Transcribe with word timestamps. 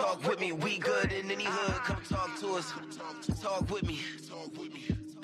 Talk 0.00 0.26
with 0.26 0.40
me, 0.40 0.52
we 0.52 0.78
good 0.78 1.12
in 1.12 1.30
any 1.30 1.44
hood. 1.44 1.74
Come 1.82 2.02
talk 2.08 2.40
to 2.40 2.54
us. 2.54 2.72
Talk 3.42 3.70
with 3.70 3.82
me. 3.86 4.00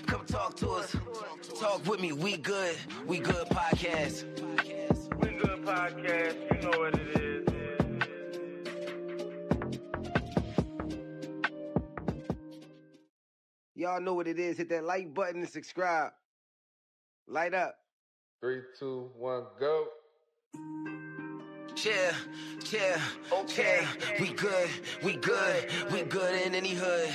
Come 0.07 0.27
talk 0.27 0.55
to 0.57 0.69
us. 0.71 0.95
Talk 1.59 1.87
with 1.87 1.99
me, 1.99 2.13
we 2.13 2.37
good. 2.37 2.77
We 3.07 3.19
good 3.19 3.49
podcast. 3.49 4.25
We 5.23 5.31
good 5.39 5.65
podcast. 5.65 6.37
You 6.55 6.71
know 6.71 6.79
what 6.79 6.95
it 6.95 7.21
is. 7.21 7.47
Y'all 13.75 14.01
know 14.01 14.13
what 14.13 14.29
it 14.29 14.39
is. 14.39 14.59
Hit 14.59 14.69
that 14.69 14.85
like 14.85 15.15
button 15.15 15.41
and 15.41 15.49
subscribe. 15.49 16.13
Light 17.27 17.55
up. 17.55 17.77
Three, 18.43 18.61
two, 18.79 19.11
one, 19.17 19.45
go. 19.59 19.87
Yeah, 21.85 22.15
yeah, 22.73 22.99
yeah. 23.55 23.87
We 24.19 24.33
good, 24.33 24.71
we 25.03 25.17
good, 25.17 25.67
we 25.93 26.03
good 26.05 26.47
in 26.47 26.55
any 26.55 26.73
hood. 26.73 27.11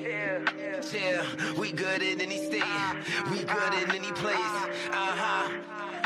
Yeah, 0.00 0.44
yeah. 0.92 1.52
we 1.58 1.72
good 1.72 2.02
in 2.02 2.20
any 2.20 2.46
state. 2.46 2.62
We 3.28 3.42
good 3.42 3.74
in 3.74 3.90
any 3.90 4.12
place. 4.12 4.36
Uh 4.90 5.14
huh. 5.20 5.50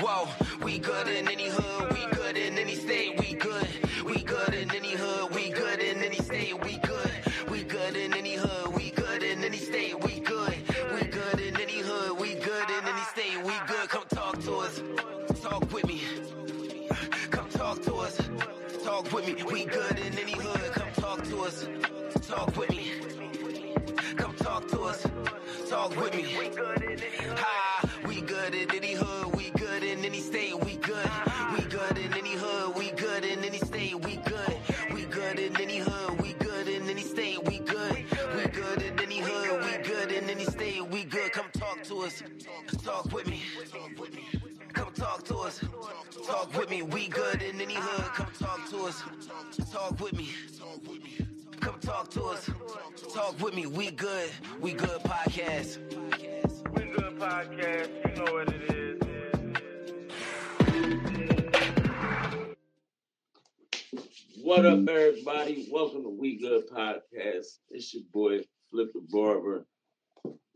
Whoa, 0.00 0.64
we 0.64 0.78
good 0.78 1.06
in 1.08 1.28
any 1.28 1.48
hood. 1.50 1.92
We 1.92 2.06
good 2.16 2.36
in 2.38 2.56
any 2.56 2.76
state. 2.76 3.20
We 3.20 3.34
good. 3.34 3.68
We 4.06 4.22
good 4.22 4.54
in 4.54 4.74
any 4.74 4.92
hood. 4.92 5.34
We 5.34 5.50
good 5.50 5.80
in 5.80 6.02
any 6.02 6.16
state. 6.16 6.64
We 6.64 6.78
good. 6.78 6.91
We 19.52 19.66
good 19.66 19.98
in 19.98 20.18
any 20.18 20.32
hood. 20.32 20.72
Come 20.72 20.92
talk 20.94 21.24
to 21.24 21.42
us. 21.42 21.68
Talk 22.26 22.56
with 22.56 22.70
me. 22.70 22.92
Come 24.16 24.34
talk 24.36 24.66
to 24.68 24.80
us. 24.84 25.06
Talk 25.68 25.94
with 25.94 26.14
me. 26.14 26.24
Ha, 27.36 27.90
we 28.08 28.22
good 28.22 28.54
in 28.54 28.74
any 28.74 28.94
hood. 28.94 29.36
We 29.36 29.50
good 29.50 29.82
in 29.82 30.04
any 30.06 30.20
state. 30.20 30.58
We 30.64 30.76
good. 30.76 31.10
We 31.54 31.62
good 31.64 31.98
in 31.98 32.14
any 32.14 32.32
hood. 32.34 32.76
We 32.76 32.92
good 32.92 33.26
in 33.26 33.44
any 33.44 33.58
state. 33.58 33.94
We 34.02 34.16
good. 34.16 34.56
We 34.94 35.04
good 35.04 35.38
in 35.38 35.60
any 35.60 35.78
hood. 35.80 36.22
We 36.22 36.32
good 36.34 36.68
in 36.68 36.88
any 36.88 37.02
state. 37.02 37.44
We 37.46 37.58
good. 37.58 38.06
We 38.36 38.46
good 38.46 38.82
in 38.82 38.98
any 39.00 39.20
hood. 39.20 39.64
We 39.66 39.84
good 39.84 40.12
in 40.12 40.30
any 40.30 40.46
state. 40.46 40.88
We 40.88 41.04
good. 41.04 41.30
Come 41.32 41.50
talk 41.52 41.82
to 41.84 42.00
us. 42.04 42.22
Talk 42.82 43.12
with 43.12 43.26
me. 43.26 43.42
Talk 43.70 43.96
to 43.96 44.21
us. 45.42 45.60
Talk 46.26 46.56
with 46.56 46.70
me. 46.70 46.82
We 46.82 47.08
good 47.08 47.42
in 47.42 47.60
any 47.60 47.74
hood. 47.74 48.04
Come 48.14 48.32
talk 48.38 48.70
to 48.70 48.84
us. 48.84 49.02
Talk 49.72 49.98
with 50.00 50.12
me. 50.12 50.30
Come 51.60 51.80
talk 51.80 52.10
to 52.10 52.24
us. 52.24 52.48
Talk 53.12 53.40
with 53.40 53.54
me. 53.54 53.66
We 53.66 53.90
good. 53.90 54.30
We 54.60 54.72
good 54.72 55.00
podcast. 55.00 55.78
We 56.74 56.84
good 56.92 57.18
podcast. 57.18 57.88
You 58.06 58.24
know 58.24 58.32
what 58.32 58.48
it 58.52 58.70
is. 58.70 58.82
What 64.42 64.66
up, 64.66 64.88
everybody? 64.88 65.68
Welcome 65.70 66.02
to 66.02 66.08
We 66.08 66.36
Good 66.36 66.68
Podcast. 66.68 67.46
It's 67.70 67.94
your 67.94 68.02
boy, 68.12 68.40
Flip 68.70 68.92
the 68.92 69.00
Barber. 69.08 69.66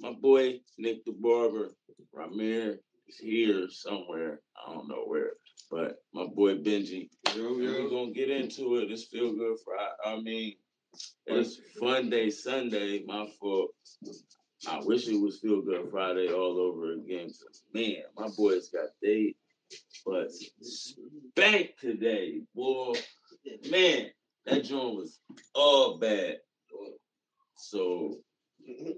My 0.01 0.13
boy, 0.13 0.61
Nick 0.77 1.05
the 1.05 1.13
Barber. 1.13 1.71
Rymir 2.15 2.79
is 3.09 3.19
here 3.19 3.69
somewhere. 3.71 4.41
I 4.57 4.73
don't 4.73 4.89
know 4.89 5.05
where. 5.07 5.33
But 5.71 6.03
my 6.13 6.27
boy, 6.27 6.57
Benji. 6.57 7.09
Yo, 7.35 7.55
We're 7.55 7.89
to 7.89 8.13
get 8.15 8.31
into 8.31 8.77
it. 8.77 8.91
It's 8.91 9.05
Feel 9.05 9.35
Good 9.35 9.57
Friday. 9.65 9.91
I 10.05 10.21
mean, 10.21 10.55
it's 11.27 11.59
Fun 11.81 12.11
Day 12.11 12.31
Sunday. 12.31 13.03
My 13.07 13.27
fault. 13.41 13.71
I 14.69 14.81
wish 14.85 15.09
it 15.09 15.21
was 15.21 15.41
Feel 15.41 15.63
Good 15.63 15.91
Friday 15.91 16.29
all 16.33 16.59
over 16.59 16.93
again. 16.93 17.31
Man, 17.75 18.03
my 18.17 18.29
boys 18.37 18.69
got 18.69 18.89
they 19.03 19.35
but 20.05 20.31
spanked 20.61 21.81
today, 21.81 22.41
boy. 22.55 22.95
Man, 23.71 24.07
that 24.45 24.65
joint 24.65 24.97
was 24.97 25.19
all 25.55 25.99
bad. 25.99 26.37
So 27.57 28.19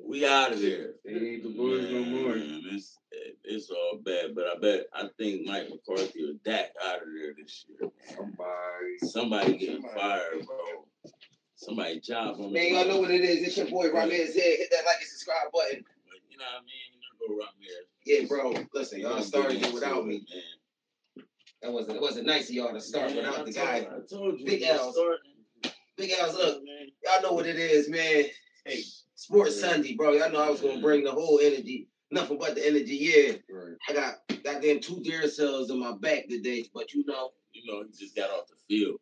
we 0.07 0.27
out 0.27 0.53
of 0.53 0.61
there. 0.61 0.93
They 1.05 1.13
ain't 1.13 1.43
the 1.43 1.51
boys 1.51 1.91
no 1.91 2.05
more. 2.05 2.35
Man, 2.37 2.63
It's, 2.73 2.99
it's 3.45 3.71
all 3.71 3.99
bad, 4.05 4.35
but 4.35 4.45
I 4.47 4.59
bet 4.61 4.87
I 4.95 5.09
think 5.19 5.47
Mike 5.47 5.69
McCarthy 5.71 6.25
or 6.25 6.33
Dak 6.45 6.71
out 6.85 7.03
of 7.03 7.09
there 7.15 7.35
this 7.37 7.65
year. 7.69 7.91
Somebody. 8.17 8.99
Somebody 9.11 9.57
getting 9.59 9.83
fired, 9.83 10.47
bro. 10.47 11.13
Somebody 11.57 12.01
job 12.01 12.37
on 12.37 12.53
the 12.53 12.59
Man, 12.59 12.75
y'all 12.75 12.87
know 12.87 13.01
what 13.01 13.11
it 13.11 13.21
is. 13.23 13.47
It's 13.47 13.57
your 13.57 13.67
boy 13.67 13.91
Ramirez 13.93 14.35
here. 14.35 14.57
Hit 14.59 14.71
that 14.71 14.85
like 14.87 14.99
and 15.01 15.09
subscribe 15.09 15.51
button. 15.53 15.85
But 16.07 16.19
you 16.31 16.39
know 16.39 16.45
what 16.55 16.63
I 16.63 16.65
mean? 16.65 16.89
You 16.95 17.37
know, 17.37 17.37
go 17.37 17.45
Ramirez. 17.45 17.87
Yeah, 18.05 18.27
bro. 18.29 18.65
Listen, 18.75 19.01
y'all 19.01 19.23
started 19.23 19.63
it 19.63 19.75
without 19.75 20.07
me. 20.07 20.25
Man. 20.33 21.25
That 21.63 21.73
wasn't 21.73 21.97
it 21.97 22.03
wasn't 22.03 22.27
nice 22.27 22.49
of 22.49 22.55
y'all 22.55 22.73
to 22.73 22.81
start 22.81 23.09
Man, 23.09 23.17
without 23.17 23.41
I 23.41 23.43
the 23.45 23.53
told- 23.53 23.67
guy. 23.67 23.77
I 23.79 23.99
told 24.09 24.39
you. 24.41 24.47
Big 24.47 24.61
we're 24.63 24.73
L's. 24.73 24.95
starting. 24.95 25.75
Big 25.97 26.13
Al's 26.21 26.35
look. 26.37 26.65
Man. 26.65 26.87
Y'all 27.05 27.23
know 27.23 27.33
what 27.33 27.47
it 27.47 27.57
is, 27.57 27.89
man. 27.89 28.25
Hey, 28.65 28.83
Sports 29.29 29.61
Yeah. 29.61 29.69
Sunday, 29.73 29.95
bro. 29.95 30.13
Y'all 30.13 30.31
know 30.33 30.41
I 30.43 30.49
was 30.49 30.63
gonna 30.63 30.81
bring 30.81 31.05
the 31.05 31.13
whole 31.13 31.39
energy. 31.43 31.87
Nothing 32.11 32.39
but 32.39 32.55
the 32.55 32.67
energy. 32.67 32.97
Yeah. 32.97 33.33
Right. 33.55 33.77
I 33.89 33.93
got 33.93 34.15
goddamn 34.43 34.81
two 34.81 34.97
Duracells 35.03 35.69
in 35.71 35.79
my 35.79 35.93
back 35.93 36.29
today, 36.29 36.65
but 36.73 36.95
you 36.95 37.05
know, 37.07 37.33
You 37.53 37.71
know, 37.71 37.83
he 37.85 37.93
just 37.99 38.17
got 38.17 38.31
off 38.31 38.47
the 38.49 38.55
field. 38.69 38.99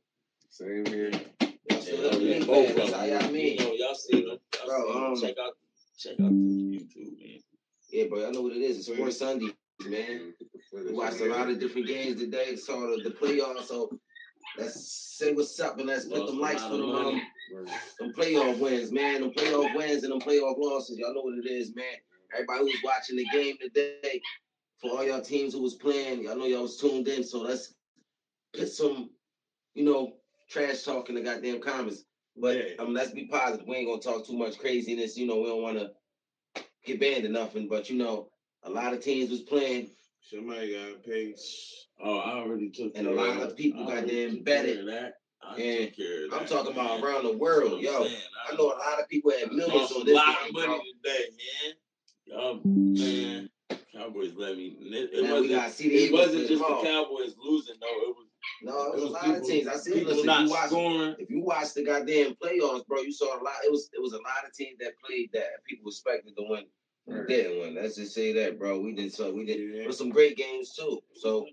Same 0.50 0.84
here. 0.87 1.10
y'all 1.70 1.81
still 1.81 2.20
Yeah, 2.20 2.34
yeah, 2.34 2.38
to 2.41 2.47
both 2.47 2.69
me, 2.69 2.75
That's 2.75 2.92
how 2.92 3.04
y'all 3.04 3.31
mean. 3.31 3.53
You 3.59 3.64
know, 3.66 3.72
y'all 3.75 3.94
see 3.94 4.20
them. 4.22 4.38
Y'all 4.56 4.66
Bro, 4.66 4.87
see 4.87 4.92
them. 4.92 5.03
um, 5.04 5.20
check 5.20 5.37
out, 5.38 5.53
check 5.98 6.12
out 6.12 6.31
the 6.31 6.78
YouTube, 6.81 7.19
man. 7.20 7.38
Yeah, 7.93 8.04
bro. 8.08 8.19
Y'all 8.20 8.32
know 8.32 8.41
what 8.43 8.53
it 8.56 8.62
is. 8.62 8.78
It's 8.78 8.87
Sports 8.93 9.19
Sunday, 9.19 9.53
man. 9.87 10.32
We 10.72 10.93
watched 10.93 11.20
a 11.20 11.26
lot 11.26 11.48
of 11.48 11.60
different 11.60 11.87
games 11.87 12.20
today. 12.20 12.56
Saw 12.56 12.81
the, 12.81 13.03
the 13.04 13.10
playoffs. 13.10 13.66
So 13.66 13.91
let's 14.58 15.14
say 15.19 15.32
what's 15.34 15.58
up 15.60 15.78
and 15.78 15.87
let's 15.87 16.06
put 16.06 16.19
Lost 16.19 16.32
them 16.32 16.38
a 16.38 16.43
lights 16.43 16.62
lot 16.62 16.69
for 16.70 16.75
of 16.75 16.81
them, 16.81 16.93
money. 16.93 17.14
um, 17.16 17.22
them 17.99 18.12
playoff 18.12 18.59
wins, 18.59 18.93
man. 18.93 19.21
Them 19.21 19.31
playoff 19.33 19.75
wins 19.75 20.03
and 20.05 20.12
them 20.12 20.21
playoff 20.21 20.57
losses. 20.59 20.99
Y'all 20.99 21.15
know 21.15 21.23
what 21.23 21.39
it 21.45 21.51
is, 21.51 21.75
man. 21.75 21.84
Everybody 22.34 22.65
who's 22.65 22.83
watching 22.83 23.17
the 23.17 23.25
game 23.27 23.57
today, 23.61 24.21
for 24.81 24.91
all 24.91 25.05
y'all 25.05 25.21
teams 25.21 25.55
who 25.55 25.62
was 25.62 25.75
playing, 25.75 26.23
y'all 26.23 26.37
know 26.37 26.47
y'all 26.47 26.62
was 26.62 26.79
tuned 26.79 27.09
in. 27.09 27.25
So 27.25 27.41
let's 27.43 27.75
put 28.53 28.69
some, 28.69 29.11
you 29.75 29.85
know, 29.85 30.15
trash 30.49 30.83
talk 30.83 31.09
in 31.09 31.15
the 31.15 31.23
goddamn 31.23 31.61
comments. 31.61 32.05
But 32.37 32.56
Yeah. 32.56 32.75
um, 32.79 32.93
let's 32.93 33.12
be 33.12 33.27
positive. 33.27 33.67
We 33.67 33.77
ain't 33.77 33.89
gonna 33.89 34.01
talk 34.03 34.27
too 34.27 34.37
much 34.37 34.59
craziness. 34.59 35.17
You 35.17 35.27
know, 35.27 35.41
we 35.41 35.49
don't 35.49 35.62
want 35.62 35.79
to 35.79 35.93
get 36.85 37.01
banned 37.01 37.25
or 37.25 37.31
nothing. 37.31 37.69
But 37.69 37.89
you 37.91 37.97
know, 37.97 38.31
a 38.62 38.71
lot 38.71 38.93
of 38.93 39.03
teams 39.03 39.31
was 39.31 39.43
playing. 39.43 39.91
Somebody 40.21 40.75
got 40.75 41.03
pay. 41.05 41.35
Oh, 42.03 42.19
I 42.19 42.33
already 42.35 42.71
took 42.71 42.97
And 42.97 43.06
a 43.06 43.11
lot 43.12 43.41
of 43.43 43.56
people 43.56 43.83
I 43.83 43.93
already 43.93 44.06
goddamn 44.06 44.45
took 45.43 45.57
bet 45.57 45.57
care 45.57 45.65
it. 45.65 45.65
of 45.65 45.67
that. 45.67 45.67
I 45.67 45.77
And 45.77 45.89
took 45.89 45.97
care 45.97 46.25
of 46.27 46.33
I'm 46.33 46.39
that, 46.41 46.49
talking 46.49 46.73
about 46.73 47.03
around 47.03 47.25
the 47.25 47.37
world, 47.39 47.81
yo. 47.81 48.05
saying. 48.05 48.17
I 48.51 48.55
know 48.57 48.67
a 48.67 48.79
lot 48.79 49.01
of 49.01 49.09
people 49.09 49.31
had 49.33 49.53
millions 49.53 49.93
on 49.93 50.09
a 50.09 50.13
lot 50.13 50.37
of 50.47 50.53
money 50.53 50.93
today, 51.03 51.25
man. 51.31 51.75
Y'all, 52.27 52.61
man, 52.65 53.49
Cowboys 53.93 54.33
let 54.37 54.57
me. 54.57 54.77
It, 54.81 55.11
it 55.13 55.31
wasn't. 55.31 55.51
gotta 55.51 55.71
see 55.71 55.89
the 55.89 55.95
It 56.07 56.13
wasn't 56.13 56.49
just 56.49 56.61
the. 56.63 56.81
Cowboys 56.83 57.35
losing, 57.43 57.77
though. 57.81 57.87
It 57.87 58.09
was. 58.17 58.27
No, 58.63 58.93
it 58.93 58.95
was, 58.95 59.03
a 59.05 59.07
lot 59.09 59.25
people, 59.25 59.41
of 59.41 59.47
teams. 59.47 59.69
I 59.69 59.77
see. 59.77 59.93
people 59.93 60.09
Listen, 60.15 60.21
if 60.21 60.27
not 60.27 60.43
you 60.45 60.51
watch, 60.51 60.67
scoring. 60.69 61.15
if 61.19 61.31
you 61.31 61.41
watch 61.43 61.75
the 61.75 61.85
goddamn 61.85 62.35
playoffs, 62.43 62.87
bro, 62.87 63.01
you 63.01 63.13
saw 63.13 63.41
a 63.41 63.43
lot. 63.43 63.55
It 63.65 63.71
was 63.73 63.91
it 63.93 64.01
was 64.01 64.13
a 64.13 64.19
lot 64.19 64.45
of 64.47 64.53
teams 64.55 64.79
that 64.81 64.93
played 65.05 65.31
that 65.33 65.65
people 65.69 65.89
expected 65.91 66.37
to 66.37 66.45
win. 66.49 66.65
Right. 67.09 67.27
Didn't 67.29 67.61
win. 67.61 67.75
Let's 67.75 67.97
just 67.97 68.15
say 68.15 68.33
that, 68.35 68.59
bro. 68.59 68.81
We 68.81 68.93
did 68.93 69.13
so 69.13 69.33
we 69.33 69.45
did. 69.47 69.85
Yeah. 69.85 69.91
Some 69.91 70.11
great 70.11 70.37
games 70.37 70.75
too. 70.75 71.01
So 71.15 71.47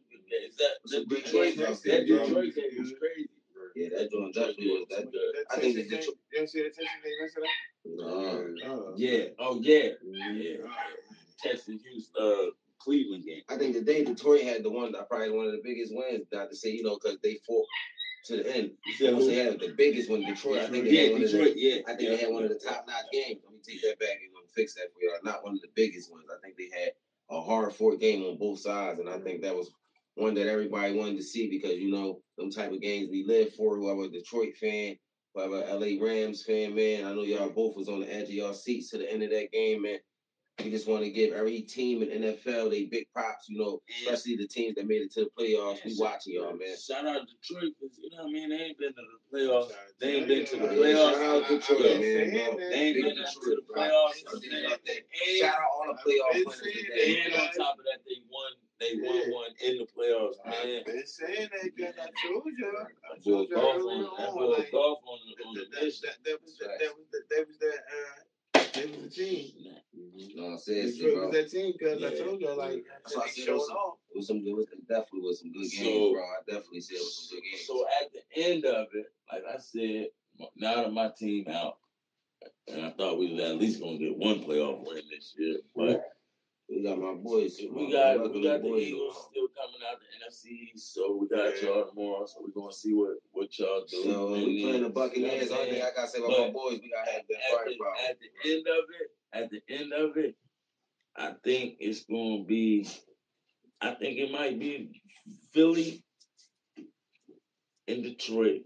Is 0.48 0.56
that 0.92 1.08
big 1.10 1.24
Detroit? 1.26 1.56
That. 1.58 1.82
Detroit 1.84 2.56
game 2.56 2.66
was 2.80 2.94
crazy. 3.00 3.30
Yeah, 3.76 3.90
that 3.98 4.12
joint 4.12 4.34
definitely 4.34 4.68
was 4.70 4.86
that. 4.90 5.12
That 5.12 5.46
I 5.52 5.60
think 5.60 5.76
Texas 5.76 5.84
the 5.84 5.90
game- 5.90 6.00
Detroit- 6.00 6.18
You 6.32 6.38
ever 6.40 6.48
see 6.48 6.64
that 6.64 6.76
Texas 6.76 7.04
game 7.04 7.14
yesterday? 7.22 7.48
Oh. 8.02 8.94
Yeah. 8.96 9.24
Oh 9.40 9.60
yeah. 9.62 9.90
Yeah. 10.04 10.58
Texas 11.42 11.82
Houston, 11.84 12.14
uh, 12.22 12.52
Cleveland 12.80 13.26
game. 13.26 13.42
I 13.50 13.58
think 13.58 13.74
the 13.74 13.82
day 13.82 14.04
Detroit 14.04 14.42
had 14.44 14.64
the 14.64 14.70
one, 14.70 14.92
that 14.94 15.10
probably 15.10 15.32
one 15.32 15.46
of 15.48 15.52
the 15.54 15.62
biggest 15.64 15.94
wins. 15.96 16.28
Not 16.32 16.50
to 16.50 16.56
say 16.56 16.70
you 16.72 16.84
know 16.84 16.98
because 17.02 17.18
they 17.24 17.40
fought 17.46 17.66
to 18.26 18.38
the 18.38 18.56
end. 18.56 18.72
You 18.86 18.94
They 19.00 19.06
said 19.06 19.14
also 19.14 19.30
who? 19.32 19.36
had 19.38 19.60
the 19.60 19.74
biggest 19.76 20.10
one, 20.10 20.22
Detroit. 20.22 20.60
I 20.60 20.68
think 20.70 20.86
they 20.86 20.92
yeah, 20.92 21.02
had 21.04 21.12
one 21.14 21.24
of 21.24 21.32
the, 21.32 21.38
Detroit. 21.38 21.54
Yeah. 21.58 21.76
I 21.88 21.96
think 21.96 22.10
they 22.10 22.18
had 22.18 22.32
one 22.32 22.44
of 22.44 22.50
the 22.50 22.60
top 22.60 22.88
notch 22.88 23.06
games. 23.12 23.42
Let 23.44 23.54
me 23.54 23.60
take 23.68 23.82
that 23.82 24.00
back 24.00 24.20
and 24.24 24.50
fix 24.56 24.76
that 24.76 24.94
for 24.94 25.02
y'all. 25.02 25.18
Not 25.24 25.44
one 25.44 25.56
of 25.56 25.62
the 25.62 25.68
biggest 25.76 26.12
ones. 26.12 26.26
I 26.32 26.40
think 26.42 26.56
they 26.58 26.70
had 26.80 26.92
a 27.30 27.42
hard 27.42 27.74
fought 27.74 28.00
game 28.00 28.24
on 28.24 28.38
both 28.38 28.60
sides, 28.60 29.00
and 29.00 29.10
I 29.10 29.18
think 29.20 29.42
that 29.42 29.56
was 29.56 29.72
one 30.16 30.36
that 30.36 30.48
everybody 30.48 30.94
wanted 30.94 31.18
to 31.18 31.24
see 31.24 31.50
because 31.50 31.78
you 31.78 31.92
know 31.92 32.22
them 32.38 32.52
type 32.52 32.72
of 32.72 32.82
games 32.82 33.10
we 33.12 33.24
live 33.26 33.54
for. 33.56 33.78
Whoever 33.78 34.04
a 34.04 34.10
Detroit 34.10 34.56
fan, 34.60 34.96
whoever 35.34 35.60
LA 35.60 36.04
Rams 36.04 36.44
fan, 36.44 36.76
man, 36.76 37.06
I 37.06 37.14
know 37.14 37.24
y'all 37.24 37.50
both 37.50 37.76
was 37.76 37.90
on 37.90 38.02
the 38.02 38.14
edge 38.14 38.26
of 38.26 38.32
y'all 38.32 38.54
seats 38.54 38.90
to 38.92 38.98
the 38.98 39.12
end 39.12 39.24
of 39.24 39.32
that 39.32 39.52
game, 39.52 39.82
man. 39.84 39.98
we 40.64 40.70
just 40.70 40.88
want 40.88 41.04
to 41.04 41.10
give 41.10 41.34
every 41.34 41.62
team 41.62 42.04
in 42.04 42.22
NFL 42.22 42.70
they 42.70 42.86
big 42.86 43.06
props. 43.14 43.50
You 43.50 43.58
know, 43.58 43.80
especially 44.02 44.36
the 44.38 44.48
teams 44.48 44.76
that 44.76 44.88
made 44.88 45.02
it 45.02 45.12
to 45.14 45.22
the 45.26 45.30
playoffs. 45.40 45.84
We 45.84 45.96
watching 45.98 46.36
y'all, 46.36 46.56
man. 46.56 46.78
Shout 46.78 47.08
out 47.08 47.22
Detroit 47.26 47.74
because 47.82 47.98
you 47.98 48.12
know 48.12 48.24
what 48.24 48.30
I 48.30 48.34
mean. 48.34 48.50
They 48.50 48.56
ain't 48.58 48.78
been 48.78 48.94
to 48.94 49.02
the 49.02 49.38
playoffs. 49.38 49.72
They 50.00 50.16
ain't 50.16 50.28
been 50.28 50.46
to 50.46 50.58
the 50.58 50.68
playoffs. 50.68 51.14
shout 51.14 51.24
out 51.24 51.48
Detroit, 51.50 52.00
man. 52.00 52.58
They 52.58 52.76
ain't 52.76 53.02
been 53.02 53.16
to 53.16 53.24
the 53.24 53.62
playoffs. 53.76 54.14
Shout 55.40 55.56
out 55.56 55.62
all 55.74 55.86
the 55.90 56.12
playoff 56.12 56.34
Been 56.34 56.44
winners 56.46 56.62
today. 56.62 57.24
And 57.26 57.34
on 57.34 57.48
top 57.58 57.78
of 57.80 57.86
that, 57.90 58.03
they 58.84 59.00
won. 59.02 59.16
Yeah. 59.16 59.34
one 59.34 59.52
in 59.64 59.78
the 59.80 59.88
playoffs, 59.88 60.36
man. 60.46 60.80
I've 60.80 60.86
been 60.86 61.06
saying 61.08 61.50
that 61.52 61.64
because 61.76 61.96
I 61.98 62.10
told 62.28 62.44
you. 62.46 62.68
I 62.78 63.16
told 63.24 63.50
you 63.50 63.56
golf 63.56 63.82
on 63.82 64.02
that 64.02 64.28
on. 64.28 64.36
boy 64.36 64.46
Like, 64.58 64.72
golf 64.72 65.00
on 65.08 65.20
the 65.24 65.46
on 65.48 65.56
that, 65.56 65.66
the 65.72 65.76
that, 65.80 65.84
mission. 65.86 66.10
that, 66.10 66.18
that 66.30 66.38
was 66.44 66.58
that, 66.60 66.80
that 66.80 66.92
was 66.98 67.08
that, 67.12 67.24
that 67.32 67.48
was 67.48 67.58
that 67.60 67.80
uh 67.88 68.20
that 68.74 68.90
was 68.90 69.02
the 69.04 69.10
team. 69.10 69.52
No, 70.36 70.58
seriously, 70.58 71.14
bro. 71.14 71.28
was 71.28 71.36
that 71.36 71.50
team 71.52 71.74
because 71.78 72.04
I 72.04 72.16
told 72.18 72.42
you 72.42 72.50
like 72.58 72.84
why 73.14 73.24
I 73.24 73.26
they 73.26 73.32
said 73.32 73.46
showed 73.46 73.58
was- 73.58 73.70
off. 73.70 73.94
It 74.14 74.18
was 74.18 74.28
some 74.28 74.44
good. 74.44 74.68
It 74.74 74.88
definitely 74.88 75.22
was 75.22 75.40
some 75.40 75.52
good 75.52 75.70
games, 75.72 75.78
So- 75.80 76.14
bro. 76.14 76.22
I 76.24 76.38
definitely 76.46 76.82
said 76.82 76.98
it 76.98 77.00
was 77.00 77.16
some 77.30 77.38
good 77.38 77.44
games. 77.44 77.66
So 77.68 77.86
at 78.02 78.12
the 78.14 78.44
end 78.44 78.66
of 78.66 78.88
it, 78.94 79.08
like 79.32 79.44
I 79.48 79.58
said, 79.60 80.08
now 80.56 80.76
that 80.84 80.94
my 80.94 81.10
team 81.18 81.48
out, 81.50 81.78
and 82.68 82.86
I 82.86 82.90
thought 82.92 83.18
we 83.20 83.34
was 83.34 83.44
at 83.44 83.58
least 83.58 83.80
gonna 83.82 83.98
get 83.98 84.18
one 84.18 84.44
playoff 84.44 84.86
win 84.86 85.02
this 85.10 85.34
year, 85.38 85.58
but 85.76 86.04
we 86.70 86.84
got 86.84 87.00
my 87.00 87.14
boys. 87.14 87.60
we 87.60 87.92
got 87.92 88.34
we 88.34 88.44
got 88.44 88.62
the 88.62 88.70
boys. 88.70 88.84
Eagles 88.84 89.28
still 89.30 89.48
coming 89.56 89.82
out 89.90 90.00
the 90.00 90.08
NFC, 90.26 90.70
so 90.76 91.18
we 91.20 91.28
got 91.28 91.62
y'all 91.62 91.88
tomorrow. 91.90 92.26
So 92.26 92.42
we're 92.42 92.62
gonna 92.62 92.74
see 92.74 92.94
what 92.94 93.18
what 93.32 93.58
y'all 93.60 93.86
do. 93.90 94.04
So 94.04 94.34
we 94.34 94.64
playing 94.64 94.84
the 94.84 94.90
Buccaneers. 94.90 95.52
Only 95.52 95.72
thing 95.72 95.82
I 95.82 95.92
gotta 95.96 96.08
say 96.08 96.20
about 96.20 96.30
my 96.32 96.50
boys, 96.52 96.80
we 96.82 96.92
gotta 96.92 97.12
have 97.12 97.22
that 97.30 97.36
at 97.36 97.66
the, 97.66 97.78
firepower. 97.78 97.96
at 98.10 98.18
the 98.20 98.52
end 98.52 98.68
of 98.68 98.84
it, 99.02 99.12
at 99.34 99.50
the 99.52 99.62
end 99.70 99.94
of 99.94 100.18
it, 100.18 100.36
I 101.16 101.34
think 101.44 101.76
it's 101.80 102.04
gonna 102.06 102.44
be. 102.44 102.88
I 103.82 103.92
think 103.96 104.18
it 104.18 104.32
might 104.32 104.58
be 104.58 105.02
Philly 105.54 106.04
and 107.88 108.04
Detroit 108.04 108.62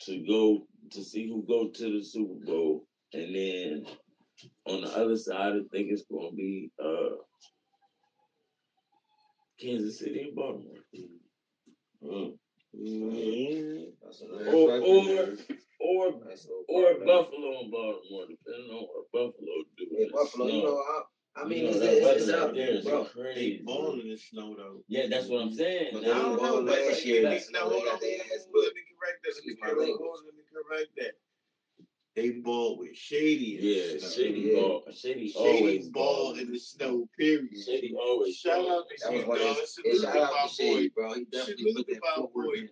to 0.00 0.26
go 0.26 0.66
to 0.90 1.04
see 1.04 1.28
who 1.28 1.44
go 1.46 1.68
to 1.68 1.98
the 1.98 2.04
Super 2.04 2.44
Bowl, 2.44 2.86
and 3.12 3.34
then 3.34 3.86
on 4.74 4.80
the 4.82 4.88
other 4.96 5.16
side, 5.16 5.52
I 5.54 5.60
think 5.72 5.88
it's 5.90 6.04
gonna 6.10 6.32
be 6.32 6.70
uh, 6.82 7.16
Kansas 9.60 9.98
City 9.98 10.20
and 10.28 10.36
Baltimore. 10.36 10.74
Mm. 12.04 13.86
That's 14.02 14.22
a 14.22 14.26
Or 14.26 14.78
or 14.78 14.78
or 15.80 16.12
or 16.68 16.92
problem. 16.94 17.06
Buffalo 17.06 17.60
and 17.60 17.70
Baltimore, 17.70 18.26
depending 18.28 18.70
on 18.70 18.86
what 18.86 19.10
Buffalo 19.12 19.54
do. 19.76 19.86
Yeah, 19.90 20.06
Buffalo. 20.12 20.46
You 20.46 20.62
know, 20.62 20.76
I, 20.78 21.42
I 21.42 21.44
mean, 21.46 21.58
You 21.58 21.64
know, 21.64 21.70
it's, 21.70 21.80
that 21.80 21.92
it's, 22.16 22.22
it's 22.22 22.30
out 22.32 22.38
out 22.50 22.54
there 22.54 22.66
there, 22.66 22.74
is 22.76 22.84
bro. 22.84 23.04
They 23.04 23.10
crazy. 23.22 23.62
ball 23.64 23.92
in 24.00 24.08
the 24.08 24.16
snow 24.16 24.54
though. 24.56 24.84
Yeah, 24.88 25.06
that's 25.10 25.26
what 25.28 25.42
I'm 25.42 25.52
saying. 25.52 25.88
But 25.92 25.98
I 25.98 26.00
they 26.02 26.06
That's- 26.08 26.22
don't 26.22 26.42
know, 26.42 26.62
but 26.62 26.64
last 26.78 26.88
but- 26.90 27.04
year, 27.06 27.22
but- 27.22 27.30
they- 27.30 27.44
now, 27.52 27.68
they 27.68 27.74
hold 27.74 27.84
got 27.84 27.94
on, 27.94 28.00
their 28.00 28.18
hold 28.18 28.32
ass 28.32 28.44
on, 28.46 28.52
whipped. 28.52 28.66
Let 28.66 28.74
me 28.74 28.82
correct 28.94 29.18
that. 29.24 29.34
Let 29.34 29.44
me 29.44 29.50
Excuse 29.50 29.58
my 29.60 29.66
correct 29.66 29.80
that. 29.80 29.86
language. 29.90 30.20
Let 30.24 30.34
me 30.34 30.44
correct 30.54 30.90
that. 30.98 31.14
They 32.60 32.66
ball 32.66 32.78
with 32.78 32.96
shady. 32.96 33.56
in 33.56 33.60
the 33.62 33.66
Yeah, 33.68 33.98
snow. 33.98 34.08
Shady 34.10 34.40
Yeah. 34.40 34.60
ball. 34.60 34.84
Shady 34.92 35.28
Shady 35.28 35.58
always 35.58 35.88
ball 35.88 36.34
in 36.34 36.52
the 36.52 36.58
snow. 36.58 37.08
Period. 37.16 37.64
Shady 37.64 37.94
always. 37.94 38.36
Shout 38.36 38.68
out 38.68 38.88
to 38.88 38.96
That 39.02 39.12
was 39.12 39.22
you, 39.22 39.28
one 39.28 39.36
of 39.38 39.42
dog. 39.44 39.56
his. 39.56 39.74
Salute 39.74 40.00
Shout 40.02 40.16
out 40.16 40.48
to 40.48 40.54
Shady, 40.54 40.88
bro. 40.88 41.14
He 41.14 41.24
definitely 41.24 41.72
Salute 41.72 41.76
put 41.76 41.86
that 41.94 42.14
footwork 42.16 42.56
in. 42.56 42.70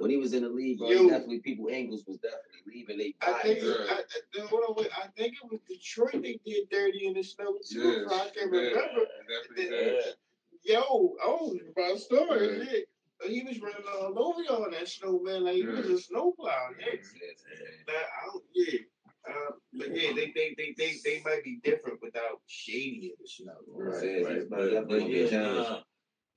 When 0.00 0.10
he 0.10 0.16
was 0.16 0.32
in 0.34 0.42
the 0.42 0.48
league, 0.48 0.78
bro, 0.78 0.90
Yo. 0.90 1.02
he 1.04 1.08
definitely 1.10 1.38
people 1.40 1.68
angles 1.70 2.04
was 2.06 2.18
definitely 2.18 2.62
leaving. 2.66 2.98
They 2.98 3.14
I 3.20 3.32
think, 3.40 3.60
bodies. 3.60 3.78
I, 3.88 4.40
I, 4.42 4.46
hold 4.46 4.78
on. 4.78 4.86
I 4.96 5.06
think 5.16 5.34
it 5.34 5.50
was 5.50 5.60
Detroit 5.68 6.22
they 6.22 6.40
did 6.44 6.68
dirty 6.70 7.06
in 7.06 7.14
the 7.14 7.22
snow 7.22 7.58
too. 7.64 7.80
Yeah, 7.80 8.04
bro. 8.08 8.16
I 8.16 8.18
can't 8.30 8.52
yeah, 8.52 8.60
remember. 8.60 9.06
Yeah. 9.56 10.00
Yo, 10.64 11.14
oh, 11.22 11.56
my 11.76 11.94
story. 11.96 12.58
Yeah. 12.58 12.64
Yeah. 12.72 13.28
He 13.28 13.42
was 13.44 13.60
running 13.60 13.86
all 13.94 14.18
over 14.28 14.42
y'all 14.42 14.64
in 14.64 14.72
that 14.72 14.88
snow, 14.88 15.20
man. 15.22 15.44
Like 15.44 15.54
he 15.54 15.66
was 15.66 15.86
a 15.86 15.98
snowplow. 15.98 16.70
Yeah. 16.80 16.96
That, 17.86 17.94
I 17.94 18.26
don't, 18.26 18.44
yeah. 18.54 18.78
Uh, 19.28 19.52
but 19.74 19.88
yeah, 19.96 20.12
they, 20.14 20.32
they, 20.34 20.54
they, 20.56 20.74
they, 20.78 20.94
they 21.04 21.22
might 21.24 21.42
be 21.44 21.58
different 21.64 21.98
without 22.02 22.40
shady 22.46 23.12
in 23.12 23.16
the 23.20 23.26
snow. 23.28 23.52
Right, 23.68 24.02
Right, 24.02 24.24
right. 24.24 24.50
but, 24.50 24.56
Definitely 24.70 24.80
but 24.80 24.98
gonna 24.98 25.06
be 25.06 25.22
a 25.22 25.30
yeah, 25.30 25.40
nah, 25.52 25.78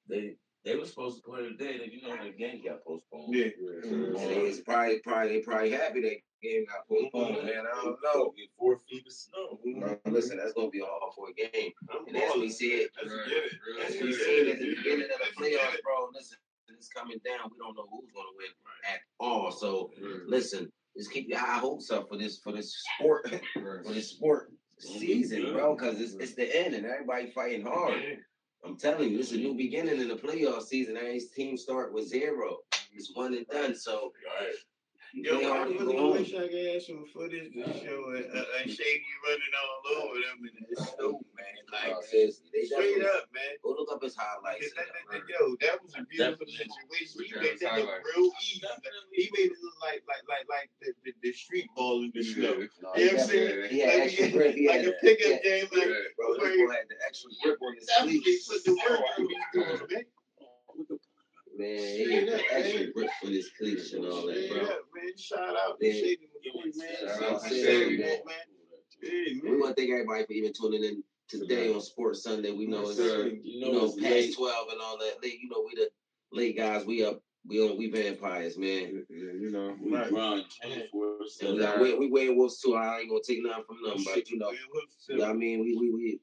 they 0.08 0.36
they 0.66 0.76
were 0.76 0.86
supposed 0.86 1.18
to 1.18 1.24
play 1.30 1.44
today. 1.44 1.78
That 1.78 1.94
you 1.94 2.02
know 2.02 2.18
the 2.24 2.32
game 2.32 2.62
got 2.66 2.84
postponed. 2.84 3.34
Yeah. 3.34 3.46
And 3.84 4.16
they 4.18 4.40
was 4.42 4.60
probably, 4.62 5.00
probably, 5.00 5.34
they 5.38 5.42
probably 5.42 5.72
happy 5.72 6.02
that 6.02 6.18
game 6.44 6.66
got 6.66 6.88
postponed, 6.90 7.46
man. 7.46 7.64
I 7.72 7.82
don't 7.84 7.98
know. 8.04 8.34
Get 8.36 8.50
four 8.58 8.78
feet 8.90 9.06
of 9.08 9.14
snow. 9.14 9.60
Bro, 9.80 10.00
listen, 10.12 10.38
that's 10.38 10.54
gonna 10.54 10.70
be 10.70 10.80
a 10.82 10.86
hard 10.86 11.14
for 11.16 11.28
a 11.30 11.34
game. 11.34 11.72
I'm 11.92 12.06
And 12.08 12.18
as 12.18 12.24
we 12.24 12.30
balling. 12.36 12.50
see 12.52 12.72
it, 12.74 12.92
Let's 13.02 13.14
Right, 13.16 13.28
get 13.30 13.38
it. 13.44 13.52
right. 13.78 13.86
as 13.88 13.94
we 14.02 14.08
get 14.12 14.20
seen 14.20 14.48
it. 14.48 14.52
at 14.54 14.60
the 14.60 14.76
beginning 14.76 15.08
of 15.14 15.20
the 15.22 15.32
playoffs, 15.44 15.82
bro, 15.84 16.10
listen, 16.14 16.38
it's 16.76 16.90
coming 16.90 17.20
down. 17.24 17.50
We 17.52 17.58
don't 17.60 17.76
know 17.76 17.88
who's 17.92 18.10
gonna 18.14 18.36
win 18.36 18.50
at 18.94 19.00
all. 19.20 19.52
So 19.52 19.92
listen, 20.28 20.72
just 20.98 21.12
keep 21.12 21.30
your 21.30 21.40
high 21.40 21.60
hopes 21.60 21.92
up 21.92 22.10
for 22.10 22.18
this 22.18 22.40
for 22.40 22.52
this 22.52 22.76
sport 22.96 23.30
for 23.54 23.84
this 23.94 24.10
sport 24.10 24.52
season, 24.80 25.54
bro, 25.54 25.76
because 25.76 26.00
it's 26.00 26.14
it's 26.16 26.36
the 26.36 26.56
end 26.56 26.74
and 26.74 26.86
everybody 26.86 27.32
fighting 27.32 27.66
hard. 27.66 28.02
I'm 28.66 28.78
telling 28.78 29.12
you, 29.12 29.20
it's 29.20 29.32
a 29.32 29.38
new 29.38 29.56
beginning 29.56 30.02
in 30.02 30.10
the 30.10 30.16
playoff 30.16 30.64
season. 30.64 30.98
Every 30.98 31.22
team 31.36 31.56
start 31.56 31.94
with 31.94 32.08
zero. 32.10 32.58
It's 32.94 33.12
one 33.14 33.34
and 33.34 33.48
done. 33.48 33.76
So 33.76 34.12
Yo, 35.14 35.40
I 35.40 35.44
hard, 35.44 35.70
you 35.72 35.80
go 35.80 35.86
really 35.86 35.98
home. 35.98 36.12
wish 36.14 36.34
I 36.36 36.48
could 36.48 36.66
have 36.74 36.84
some 36.84 37.06
footage 37.14 37.50
to 37.54 37.64
show 37.82 38.00
uh, 38.14 38.40
uh, 38.40 38.62
Shady 38.70 39.10
running 39.26 39.56
all 39.58 40.06
over 40.06 40.16
them 40.22 40.38
in 40.46 40.54
the 40.70 40.76
snow, 40.86 41.20
man. 41.34 41.58
Like, 41.74 41.94
No, 41.98 42.02
straight 42.02 43.02
up, 43.06 43.26
man. 43.34 43.58
go 43.64 43.70
look 43.78 43.90
up 43.92 44.04
his 44.04 44.16
highlights. 44.16 44.70
That- 44.76 44.86
that- 44.86 45.08
that- 45.12 45.30
Yo, 45.30 45.56
that 45.62 45.82
was 45.84 45.94
a 45.98 46.04
beautiful 46.06 46.46
Definitely. 46.46 46.54
situation. 47.02 47.42
He 47.42 47.42
made 47.42 47.60
that 47.62 47.80
look 47.80 47.90
real 48.16 48.32
easy. 48.42 48.62
He 49.14 49.30
made 49.36 49.52
it 49.52 49.58
look 49.62 49.74
like 49.82 50.04
like 50.08 50.24
like 50.30 50.46
like 50.50 50.70
the, 50.82 50.94
the, 51.04 51.14
the 51.24 51.34
street 51.34 51.70
ball 51.76 52.04
in 52.04 52.12
the 52.14 52.22
snow. 52.24 52.42
No, 52.54 52.94
You 52.96 53.06
know 53.10 53.14
what 53.18 53.22
I'm 53.22 53.28
saying? 53.28 53.70
He 53.72 53.80
had 53.80 53.94
Like, 53.94 54.02
extra 54.10 54.30
grip. 54.30 54.56
He 54.56 54.68
like 54.70 54.86
a 54.86 54.94
pickup 55.02 55.26
yeah, 55.30 55.38
game, 55.44 55.68
like 55.74 55.88
Yeah. 55.88 55.94
bro. 56.18 56.38
where 56.38 56.50
This 56.50 56.56
he 56.56 56.66
boy 56.66 56.72
had 56.74 56.86
the 56.90 56.96
extra 57.06 57.32
grip 57.44 57.58
on 57.62 57.74
his 57.76 57.86
definitely 57.88 58.22
cleats. 58.22 58.48
put 58.48 58.64
the 58.64 58.74
work 58.74 59.02
on 59.18 59.28
these 59.28 59.48
dudes, 59.54 59.94
man. 59.94 60.06
Man, 61.58 61.68
he 61.78 62.14
had 62.14 62.28
the 62.28 62.54
extra 62.54 62.86
grip 62.94 63.10
on 63.26 63.32
his 63.32 63.50
cleats 63.58 63.94
and 63.94 64.06
all 64.06 64.26
that, 64.28 64.36
Straight 64.46 64.64
bro. 64.64 64.76
Up, 65.14 65.16
man. 65.16 65.18
Shout 65.18 65.56
out 65.56 65.80
to 65.80 65.86
Yeah. 65.88 65.94
Shady 65.94 66.28
McCoy, 66.28 66.76
man. 66.76 67.50
Shady. 69.02 69.42
We 69.44 69.58
want 69.58 69.76
to 69.76 69.82
thank 69.82 69.92
everybody 69.92 70.26
for 70.26 70.34
even 70.34 70.54
tuning 70.54 70.84
in 70.84 71.04
today 71.28 71.74
on 71.74 71.82
Sports 71.82 72.24
Sunday. 72.24 72.52
We 72.52 72.68
know 72.68 72.82
Yes, 72.82 72.90
it's 72.90 72.98
sir. 73.00 73.28
You 73.28 73.40
you 73.44 73.60
know, 73.66 73.72
know 73.72 73.86
it's 73.86 73.96
past 73.96 74.04
late. 74.12 74.36
twelve 74.36 74.68
and 74.72 74.82
all 74.82 74.98
that. 74.98 75.22
Late, 75.24 75.40
you 75.42 75.50
know 75.50 75.64
we 75.66 75.76
the 75.76 75.90
late 76.32 76.58
guys. 76.58 76.86
We 76.86 77.04
up. 77.06 77.22
We 77.48 77.62
on. 77.62 77.78
We 77.78 77.90
vampires, 77.90 78.58
man. 78.58 79.06
Yeah, 79.10 79.32
you 79.40 79.50
know. 79.52 79.76
We 79.82 79.94
Right. 79.94 80.10
grind 80.10 80.46
twenty 80.62 80.88
four 80.92 81.18
we, 81.80 81.94
we, 81.94 81.96
we 81.98 82.08
werewolves 82.12 82.60
too. 82.60 82.76
I 82.76 83.00
ain't 83.00 83.10
gonna 83.10 83.22
take 83.26 83.42
nothing 83.44 83.64
from 83.66 83.78
them, 83.84 84.04
but 84.04 84.30
you 84.30 84.38
know, 84.38 84.52
you 84.52 85.18
know 85.18 85.24
what 85.24 85.30
I 85.30 85.34
mean, 85.34 85.62
we 85.62 85.76
we 85.78 85.92
we 85.92 86.20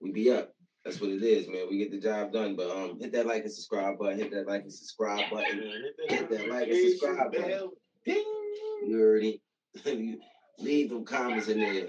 we 0.00 0.12
be 0.12 0.30
up. 0.30 0.54
That's 0.84 1.00
what 1.00 1.10
it 1.10 1.22
is, 1.22 1.48
man. 1.48 1.66
We 1.70 1.78
get 1.78 1.90
the 1.90 1.98
job 1.98 2.32
done. 2.32 2.56
But 2.56 2.70
um, 2.70 2.98
hit 3.00 3.12
that 3.12 3.26
like 3.26 3.44
and 3.44 3.52
subscribe 3.52 3.98
button. 3.98 4.18
Hit 4.18 4.30
that 4.32 4.46
like 4.46 4.62
and 4.62 4.72
subscribe 4.72 5.30
button. 5.30 5.62
Hit 6.08 6.28
that 6.28 6.48
like 6.48 6.68
and 6.68 6.90
subscribe 6.90 7.32
button. 7.32 7.70
You 8.06 9.00
already 9.00 9.40
leave 10.58 10.90
them 10.90 11.04
comments 11.04 11.48
in 11.48 11.60
there 11.60 11.88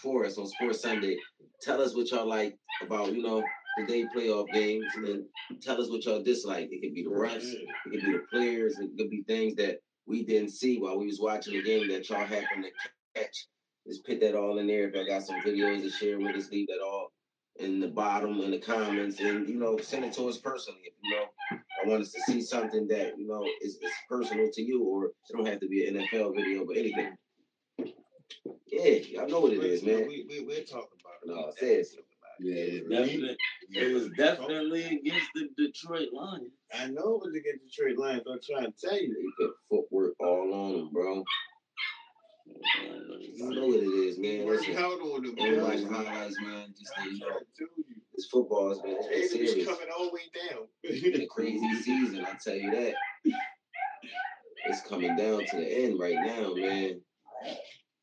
for 0.00 0.24
us 0.24 0.38
on 0.38 0.46
Sports 0.46 0.80
Sunday. 0.80 1.16
Tell 1.60 1.82
us 1.82 1.96
what 1.96 2.10
y'all 2.10 2.26
like 2.26 2.56
about, 2.82 3.12
you 3.12 3.22
know, 3.22 3.42
the 3.78 3.86
day 3.86 4.06
playoff 4.14 4.50
games, 4.52 4.86
and 4.94 5.06
then 5.06 5.28
tell 5.60 5.80
us 5.80 5.90
what 5.90 6.04
y'all 6.04 6.22
dislike. 6.22 6.68
It 6.70 6.80
could 6.82 6.94
be 6.94 7.02
the 7.02 7.10
refs, 7.10 7.52
it 7.52 7.68
could 7.82 7.92
be 7.92 8.12
the 8.12 8.22
players, 8.30 8.78
it 8.78 8.90
could 8.96 9.10
be 9.10 9.22
things 9.26 9.54
that 9.56 9.78
we 10.06 10.24
didn't 10.24 10.50
see 10.50 10.78
while 10.78 10.98
we 10.98 11.06
was 11.06 11.20
watching 11.20 11.54
the 11.54 11.62
game 11.62 11.88
that 11.88 12.08
y'all 12.08 12.24
happened 12.24 12.64
to 12.64 13.20
catch. 13.20 13.48
Just 13.86 14.06
put 14.06 14.20
that 14.20 14.34
all 14.34 14.58
in 14.58 14.66
there. 14.66 14.88
If 14.88 14.94
y'all 14.94 15.06
got 15.06 15.24
some 15.24 15.40
videos 15.42 15.82
to 15.82 15.90
share 15.90 16.18
with 16.18 16.36
us, 16.36 16.50
leave 16.50 16.68
that 16.68 16.80
all 16.84 17.12
in 17.58 17.80
the 17.80 17.88
bottom 17.88 18.40
in 18.40 18.50
the 18.50 18.58
comments, 18.58 19.20
and 19.20 19.48
you 19.48 19.56
know, 19.56 19.78
send 19.78 20.04
it 20.04 20.12
to 20.14 20.28
us 20.28 20.38
personally. 20.38 20.80
If 20.84 20.94
you 21.02 21.10
know, 21.10 21.24
I 21.84 21.88
want 21.88 22.02
us 22.02 22.12
to 22.12 22.20
see 22.22 22.40
something 22.40 22.86
that 22.88 23.18
you 23.18 23.26
know 23.26 23.44
is, 23.62 23.74
is 23.76 23.92
personal 24.08 24.48
to 24.52 24.62
you, 24.62 24.82
or 24.84 25.06
it 25.06 25.12
don't 25.32 25.46
have 25.46 25.60
to 25.60 25.68
be 25.68 25.86
an 25.86 25.94
NFL 25.94 26.36
video, 26.36 26.64
but 26.66 26.76
anything. 26.76 27.16
Yeah, 28.66 28.90
y'all 29.10 29.28
know 29.28 29.40
what 29.40 29.52
it 29.52 29.62
is, 29.62 29.82
man. 29.82 30.06
We, 30.08 30.26
we, 30.28 30.44
we're 30.44 30.64
talking 30.64 30.98
about 31.00 31.24
No, 31.24 31.34
it. 31.34 31.36
No, 31.46 31.52
seriously. 31.58 32.02
Yeah, 32.38 32.80
Definitely, 32.80 33.36
it 33.70 33.94
was 33.94 34.08
definitely 34.10 34.84
against 34.84 35.28
the 35.34 35.48
Detroit 35.56 36.08
Lions. 36.12 36.52
I 36.74 36.88
know 36.88 37.14
it 37.14 37.26
was 37.26 37.34
against 37.34 37.64
the 37.64 37.70
Detroit 37.70 37.98
Lions. 37.98 38.22
I'm 38.30 38.40
trying 38.46 38.70
to 38.70 38.74
tell 38.78 39.00
you. 39.00 39.08
They 39.38 39.46
put 39.46 39.54
footwork 39.70 40.14
all 40.20 40.52
on 40.52 40.72
them, 40.72 40.90
bro. 40.92 41.24
You 42.62 43.50
know 43.50 43.66
what 43.66 43.76
it 43.80 43.86
is, 43.86 44.18
man. 44.18 44.46
Work 44.46 44.60
Listen, 44.60 44.76
out 44.76 45.00
on 45.00 45.22
them. 45.24 45.34
everybody 45.38 45.84
man. 45.84 45.92
highlights, 45.94 46.36
man. 46.40 46.74
Just 46.78 46.92
to, 46.96 47.02
you 47.10 47.18
trying 47.18 47.30
know, 47.30 47.38
to 47.38 47.44
tell 47.58 47.68
you. 47.76 47.84
this 48.14 48.26
football 48.26 48.68
has 48.70 48.78
been, 48.80 48.96
it's 49.00 49.32
been 49.32 49.40
Enemy's 49.42 49.50
serious. 49.52 49.68
coming 49.68 49.88
all 49.96 50.04
the 50.06 50.12
way 50.12 50.48
down. 50.50 50.62
It's 50.82 51.18
a 51.18 51.26
crazy 51.26 51.74
season, 51.82 52.24
I 52.24 52.34
tell 52.42 52.54
you 52.56 52.70
that. 52.70 52.94
It's 54.66 54.80
coming 54.82 55.14
down 55.16 55.44
to 55.46 55.56
the 55.56 55.84
end 55.84 55.98
right 56.00 56.14
now, 56.16 56.54
man. 56.54 57.00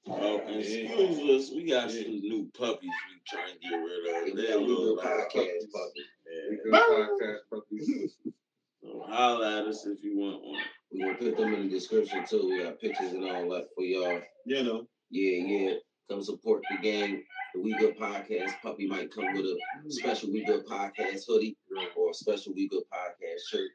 Oh, 0.07 0.39
and 0.45 0.59
excuse 0.59 1.47
us, 1.49 1.51
we 1.55 1.69
got 1.69 1.89
some 1.89 2.01
new 2.03 2.49
puppies 2.57 2.89
we 2.89 3.21
trying 3.27 3.53
to 3.53 3.59
get 3.59 3.75
rid 3.75 4.29
of. 4.29 4.35
We 4.35 4.41
They're 4.41 4.51
got 4.51 4.57
a 4.57 4.61
We 4.61 4.67
little 4.67 4.95
Good 4.95 5.05
loud. 5.05 5.19
podcast 5.29 5.71
puppy. 5.71 6.03
Yeah. 6.27 6.57
Good 6.63 6.73
podcast, 6.73 7.37
puppies. 7.49 8.15
So 8.83 9.05
holla 9.07 9.61
at 9.61 9.67
us 9.67 9.85
if 9.85 10.03
you 10.03 10.17
want 10.17 10.43
one. 10.43 10.61
We 10.93 10.99
gonna 11.01 11.15
put 11.15 11.37
them 11.37 11.53
in 11.53 11.63
the 11.63 11.69
description 11.69 12.23
too. 12.25 12.47
We 12.49 12.63
got 12.63 12.79
pictures 12.79 13.11
and 13.13 13.23
all 13.23 13.49
that 13.49 13.67
for 13.75 13.83
y'all. 13.83 14.21
You 14.45 14.63
know. 14.63 14.87
Yeah, 15.09 15.45
yeah. 15.45 15.73
Come 16.09 16.21
support 16.23 16.63
the 16.69 16.77
game. 16.77 17.23
The 17.55 17.61
We 17.61 17.73
Good 17.73 17.97
Podcast 17.97 18.53
puppy 18.61 18.87
might 18.87 19.11
come 19.13 19.33
with 19.33 19.45
a 19.45 19.57
special 19.89 20.31
We 20.31 20.43
Good 20.43 20.65
Podcast 20.65 21.21
hoodie 21.27 21.57
or 21.95 22.11
a 22.11 22.13
special 22.13 22.53
We 22.53 22.67
Good 22.67 22.83
Podcast 22.93 23.39
shirt 23.49 23.69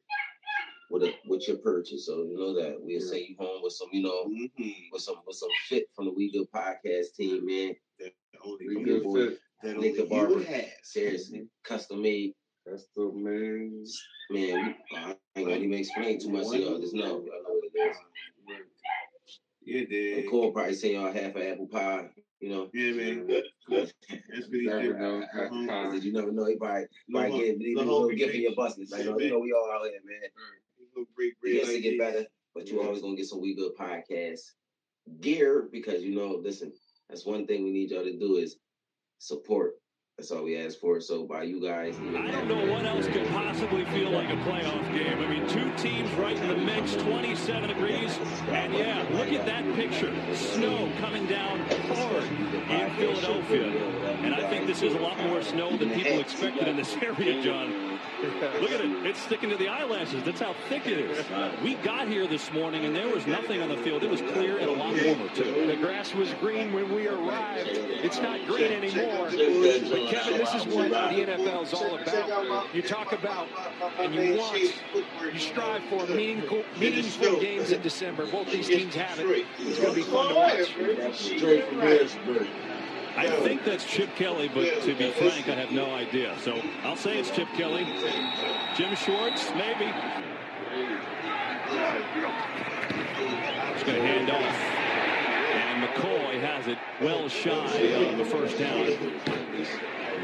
with 0.90 1.04
a 1.04 1.12
with 1.26 1.46
your 1.48 1.58
purchase. 1.58 2.06
So 2.06 2.25
you 2.25 2.37
know 2.37 2.54
that 2.54 2.76
we'll 2.80 3.00
send 3.00 3.22
you 3.28 3.37
home 3.38 3.62
with 3.62 3.72
some, 3.72 3.88
you 3.92 4.02
know, 4.02 4.25
Mm-hmm. 4.26 4.68
with 4.92 5.02
some 5.02 5.16
with 5.26 5.37
some 5.37 5.48
fit 5.68 5.84
from 5.94 6.06
the 6.06 6.12
We 6.12 6.30
Good 6.32 6.50
Podcast 6.54 7.14
team, 7.16 7.46
man. 7.46 7.75
That 7.98 8.12
Only 8.44 8.68
We 8.68 8.76
We 8.76 8.84
good 8.84 9.02
good 9.02 9.04
boy. 9.04 9.18
that 9.62 9.76
Nick 9.76 9.76
only 9.76 9.92
the 9.92 10.04
Barber. 10.04 10.44
Seriously, 10.82 11.46
custom 11.64 12.02
made. 12.02 12.34
That's 12.70 12.87
the 12.96 13.10
man. 13.14 13.84
Man, 14.30 14.75
we, 14.90 14.96
I 14.96 15.16
ain't 15.37 15.48
gonna 15.48 15.56
even 15.58 15.75
explain 15.75 16.20
too 16.20 16.30
much 16.30 16.48
to 16.50 16.58
y'all. 16.58 16.78
Just 16.80 16.94
know, 16.94 17.04
y'all 17.04 17.25
know 17.25 17.54
what 17.54 17.64
it 17.75 17.90
is. 17.90 17.96
Yeah, 19.64 19.78
And 19.80 19.88
dude. 19.88 20.30
Cole 20.30 20.52
probably 20.52 20.75
say 20.75 20.94
y'all 20.94 21.12
half 21.12 21.34
an 21.37 21.42
apple 21.42 21.66
pie, 21.68 22.08
you 22.40 22.48
know. 22.50 22.68
Yeah, 22.72 22.92
man. 22.92 23.26
That's 23.28 23.52
what 23.68 23.92
he 24.52 24.66
Never 24.66 24.98
know. 24.98 25.25
Half 25.32 25.50
time. 25.50 25.66
Cause 25.92 26.04
you 26.04 26.12
never 26.12 26.32
know, 26.32 26.46
he 26.46 26.56
probably, 26.56 26.87
No, 27.08 27.20
probably 27.20 27.38
get 27.46 27.58
leave 27.58 27.76
the 27.76 27.82
a 27.82 27.84
little 27.84 28.08
homie 28.08 28.16
gift 28.16 28.34
in 28.34 28.42
your 28.42 28.54
thing. 28.54 28.64
business. 28.66 28.90
Like, 28.92 29.04
Yeah, 29.04 29.16
you 29.18 29.30
know, 29.30 29.38
we 29.40 29.52
all 29.52 29.70
out 29.72 29.84
here, 29.84 30.00
man. 30.04 30.30
Little 30.94 31.08
break, 31.14 31.32
It 31.32 31.40
break 31.40 31.52
gets 31.54 31.68
to 31.68 31.75
like 31.75 31.82
get 31.82 31.90
this. 31.90 31.98
better, 31.98 32.26
but 32.54 32.68
you 32.68 32.82
always 32.82 33.02
gonna 33.02 33.16
get 33.16 33.26
some 33.26 33.40
We 33.40 33.54
Good 33.54 33.72
podcast 33.78 34.40
gear 35.20 35.68
because 35.72 36.02
you 36.02 36.14
know, 36.14 36.38
listen, 36.42 36.72
that's 37.08 37.25
one 37.26 37.46
thing 37.46 37.64
we 37.64 37.70
need 37.70 37.90
y'all 37.90 38.04
to 38.04 38.18
do 38.18 38.37
is 38.37 38.56
support. 39.18 39.75
That's 40.18 40.32
all 40.32 40.42
we 40.42 40.56
ask 40.56 40.80
for. 40.80 41.00
So 41.00 41.22
by 41.22 41.44
you 41.44 41.60
guys, 41.60 41.96
I 41.96 42.32
don't 42.32 42.48
know 42.48 42.72
what 42.72 42.84
else 42.84 43.06
could 43.06 43.28
possibly 43.28 43.84
feel 43.84 44.10
like 44.10 44.28
a 44.28 44.37
playoff 44.38 44.92
game. 44.92 45.16
I 45.16 45.28
mean, 45.28 45.48
two 45.48 45.72
teams 45.76 46.10
right 46.14 46.37
in 46.37 46.48
the 46.48 46.56
mix, 46.56 46.96
27 46.96 47.68
degrees. 47.68 48.18
And 48.48 48.75
yeah, 48.75 49.06
look 49.12 49.28
at 49.28 49.46
that 49.46 49.62
picture. 49.76 50.12
Snow 50.34 50.90
coming 50.98 51.26
down 51.26 51.60
hard 51.60 52.25
in 52.25 52.96
Philadelphia. 52.96 53.66
And 54.25 54.34
I 54.34 54.50
think 54.50 54.66
this 54.66 54.82
is 54.82 54.92
a 54.94 54.98
lot 54.98 55.16
more 55.20 55.40
snow 55.40 55.76
than 55.76 55.90
people 55.90 56.18
expected 56.18 56.66
in 56.66 56.75
this 56.75 56.96
area, 57.00 57.40
John. 57.40 58.00
Look 58.60 58.72
at 58.72 58.80
it. 58.80 59.06
It's 59.06 59.20
sticking 59.20 59.48
to 59.50 59.56
the 59.56 59.68
eyelashes. 59.68 60.25
That's 60.25 60.40
how 60.40 60.52
thick 60.68 60.87
it 60.87 60.98
is. 60.98 61.25
We 61.62 61.75
got 61.76 62.08
here 62.08 62.26
this 62.26 62.52
morning 62.52 62.84
and 62.84 62.94
there 62.94 63.06
was 63.08 63.26
nothing 63.28 63.62
on 63.62 63.68
the 63.68 63.76
field. 63.76 64.02
It 64.02 64.10
was 64.10 64.20
clear 64.20 64.58
and 64.58 64.68
a 64.68 64.72
lot 64.72 64.92
warmer, 65.04 65.28
too. 65.34 65.66
The 65.68 65.76
grass 65.76 66.12
was 66.14 66.32
green 66.34 66.72
when 66.72 66.92
we 66.92 67.06
arrived. 67.06 67.68
It's 67.70 68.20
not 68.20 68.44
green 68.46 68.72
anymore. 68.72 69.26
But 69.30 70.08
Kevin, 70.10 70.38
this 70.38 70.54
is 70.54 70.66
what 70.66 70.90
the 70.90 70.96
NFL 70.96 71.62
is 71.62 71.72
all 71.75 71.96
about. 71.96 72.75
You 72.75 72.82
talk 72.82 73.12
about 73.12 73.46
and 74.00 74.12
you 74.14 74.37
want, 74.37 74.58
you 75.32 75.38
strive 75.38 75.84
for 75.84 76.04
meaningful, 76.06 76.64
meaningful 76.78 77.40
games 77.40 77.70
in 77.70 77.82
December. 77.82 78.26
Both 78.26 78.50
these 78.50 78.66
teams 78.66 78.96
have 78.96 79.20
it. 79.20 79.46
It's 79.60 79.78
going 79.78 79.94
to 79.94 79.94
be 79.94 80.02
fun 80.02 80.28
to 80.28 80.34
watch. 80.34 80.75
I 83.18 83.40
think 83.40 83.64
that's 83.64 83.84
Chip 83.84 84.14
Kelly, 84.14 84.48
but 84.52 84.80
to 84.82 84.94
be 84.94 85.10
frank, 85.10 85.48
I 85.48 85.54
have 85.54 85.72
no 85.72 85.92
idea. 85.92 86.37
So 86.44 86.62
I'll 86.84 86.94
say 86.96 87.18
it's 87.18 87.30
Chip 87.32 87.48
Kelly. 87.56 87.84
Jim 88.76 88.94
Schwartz, 88.94 89.50
maybe. 89.56 89.87
He's 93.75 93.82
going 93.82 93.96
to 93.96 94.06
hand 94.06 94.30
off. 94.30 94.54
And 95.50 95.82
McCoy 95.82 96.40
has 96.40 96.68
it 96.68 96.78
well 97.02 97.28
shy 97.28 97.50
of 97.50 98.18
the 98.18 98.25
first 98.25 98.56
down. 98.56 98.87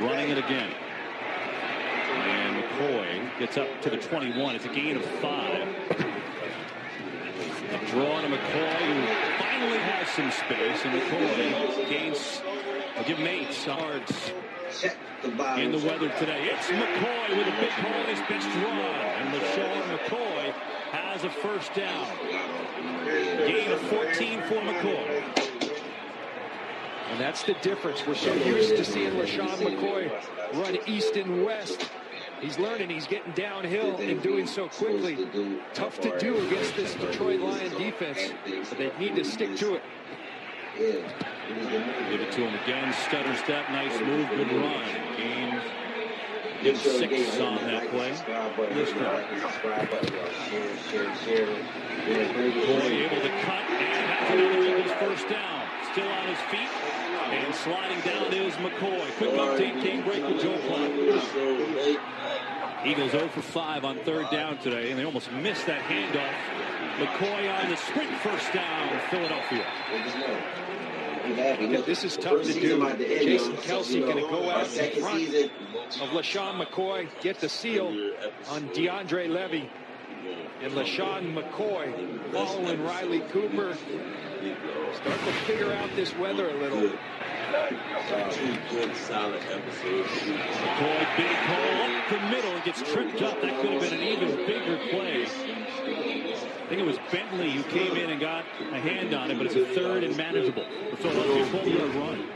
Running 0.00 0.30
it 0.30 0.38
again. 0.38 0.70
And 2.12 2.62
McCoy 2.62 3.38
gets 3.40 3.56
up 3.56 3.66
to 3.82 3.90
the 3.90 3.96
21. 3.96 4.54
It's 4.54 4.66
a 4.66 4.68
gain 4.68 4.96
of 4.96 5.04
five. 5.04 5.68
A 7.72 7.86
draw 7.90 8.20
to 8.20 8.28
McCoy, 8.28 8.78
who 8.78 9.06
finally 9.42 9.78
has 9.78 10.08
some 10.10 10.30
space. 10.30 10.84
And 10.84 11.00
McCoy 11.00 11.88
gains, 11.88 12.40
I'll 12.96 13.04
give 13.04 13.18
him 13.18 13.26
eight 13.26 13.66
yards 13.66 14.32
check 14.80 14.96
the 15.22 15.28
bottom. 15.30 15.64
in 15.64 15.72
the 15.72 15.86
weather 15.86 16.08
today. 16.18 16.48
It's 16.52 16.66
McCoy 16.66 17.36
with 17.36 17.46
a 17.46 17.60
big 17.60 17.70
hole, 17.70 18.04
his 18.04 18.20
best 18.20 18.46
run. 18.46 18.76
And 18.76 19.34
LeSean 19.34 19.98
McCoy 19.98 20.52
has 20.92 21.24
a 21.24 21.30
first 21.30 21.74
down. 21.74 22.06
Gain 23.38 23.70
of 23.72 23.80
14 23.82 24.42
for 24.42 24.54
McCoy. 24.54 25.22
And 27.10 27.20
that's 27.20 27.42
the 27.44 27.54
difference. 27.62 28.06
We're 28.06 28.14
so 28.14 28.32
used 28.32 28.76
to 28.76 28.84
seeing 28.84 29.12
LeSean 29.12 29.56
McCoy 29.56 30.10
run 30.54 30.78
east 30.86 31.16
and 31.16 31.44
west. 31.44 31.90
He's 32.40 32.58
learning. 32.58 32.90
He's 32.90 33.06
getting 33.06 33.32
downhill 33.32 33.96
and 33.96 34.22
doing 34.22 34.46
so 34.46 34.68
quickly. 34.68 35.26
Tough 35.72 36.00
to 36.00 36.18
do 36.18 36.36
against 36.46 36.76
this 36.76 36.94
Detroit 36.94 37.40
Lion 37.40 37.70
defense, 37.78 38.32
but 38.68 38.78
they 38.78 38.92
need 38.98 39.16
to 39.16 39.24
stick 39.24 39.56
to 39.56 39.76
it. 39.76 41.04
Give 41.48 42.20
it 42.20 42.32
to 42.32 42.40
him 42.40 42.54
again. 42.64 42.92
Stutter 43.06 43.34
step. 43.36 43.68
Nice 43.70 44.00
move. 44.00 44.28
Good 44.30 44.50
run. 44.52 44.84
Gain. 45.16 45.60
Give 46.62 46.76
six 46.78 47.38
on 47.40 47.56
that 47.66 47.90
play. 47.90 48.10
Lister. 48.74 49.04
Boy 52.64 52.90
able 53.04 53.20
to 53.20 53.32
cut 53.44 53.64
and 53.70 54.06
has 54.10 54.40
another 54.40 54.62
Eagles 54.66 54.92
first 54.98 55.28
down. 55.28 55.68
Still 55.92 56.08
on 56.08 56.26
his 56.28 56.40
feet. 56.48 56.70
And 57.30 57.54
sliding 57.54 58.00
down 58.00 58.32
is 58.32 58.54
McCoy. 58.54 59.10
Quick 59.18 59.32
update. 59.32 59.82
Game 59.82 60.02
break 60.04 60.26
with 60.26 60.40
Joe 60.40 60.58
Clark. 60.66 60.92
Eagles 62.86 63.10
0 63.12 63.28
for 63.28 63.42
5 63.42 63.84
on 63.84 63.98
third 64.00 64.30
down 64.30 64.58
today, 64.58 64.90
and 64.90 64.98
they 64.98 65.04
almost 65.04 65.32
missed 65.32 65.66
that 65.66 65.80
handoff. 65.82 66.34
McCoy 66.98 67.62
on 67.62 67.70
the 67.70 67.76
sprint 67.76 68.10
first 68.20 68.52
down, 68.52 69.00
Philadelphia. 69.10 69.64
This 71.24 72.04
is 72.04 72.16
tough 72.16 72.42
to 72.42 72.52
do. 72.52 72.78
Jason 72.98 73.56
Kelce 73.56 74.00
going 74.00 74.16
to 74.16 74.28
go 74.28 74.50
out 74.50 74.66
in 74.76 75.00
front 75.00 75.34
of 75.34 76.10
LeSean 76.10 76.62
McCoy, 76.62 77.08
get 77.22 77.40
the 77.40 77.48
seal 77.48 77.86
on 78.48 78.68
DeAndre 78.70 79.28
Levy. 79.28 79.70
And 80.60 80.72
LeSean 80.72 81.34
McCoy 81.34 82.32
following 82.32 82.82
Riley 82.82 83.20
Cooper. 83.30 83.74
Start 83.74 85.20
to 85.20 85.32
figure 85.46 85.72
out 85.72 85.88
this 85.96 86.14
weather 86.16 86.50
a 86.50 86.54
little. 86.54 86.90
Two 88.32 88.56
good 88.70 88.96
solid 88.96 89.40
episodes. 89.44 90.08
McCoy, 90.08 91.16
big 91.16 91.26
hole 91.26 91.84
up 91.84 92.10
the 92.10 92.18
middle, 92.28 92.50
and 92.50 92.64
gets 92.64 92.82
tripped 92.92 93.22
up. 93.22 93.40
That 93.42 93.60
could 93.60 93.70
have 93.70 93.80
been 93.80 93.94
an 93.94 94.02
even 94.02 94.36
bigger 94.44 94.76
play. 94.90 95.22
I 95.24 96.66
think 96.66 96.80
it 96.80 96.84
was 96.84 96.98
Bentley 97.12 97.52
who 97.52 97.62
came 97.64 97.96
in 97.96 98.10
and 98.10 98.20
got 98.20 98.44
a 98.72 98.80
hand 98.80 99.14
on 99.14 99.30
it, 99.30 99.38
but 99.38 99.46
it's 99.46 99.54
a 99.54 99.66
third 99.72 100.02
and 100.02 100.16
manageable. 100.16 100.66
Philadelphia, 100.96 101.46
Fulton 101.46 102.00
run. 102.00 102.28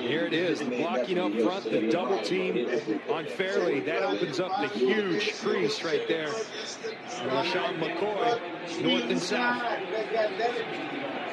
Here 0.00 0.24
it 0.24 0.32
is, 0.32 0.60
the 0.60 0.76
blocking 0.76 1.18
up 1.18 1.32
front, 1.34 1.64
the 1.64 1.90
double 1.90 2.22
team 2.22 2.68
on 3.10 3.26
Fairley. 3.26 3.80
That 3.80 4.02
opens 4.02 4.40
up 4.40 4.52
the 4.60 4.68
huge 4.68 5.34
crease 5.40 5.82
right 5.82 6.06
there. 6.08 6.28
And 6.28 7.30
LeSean 7.30 7.78
McCoy, 7.80 8.82
north 8.82 9.10
and 9.10 9.20
south. 9.20 9.62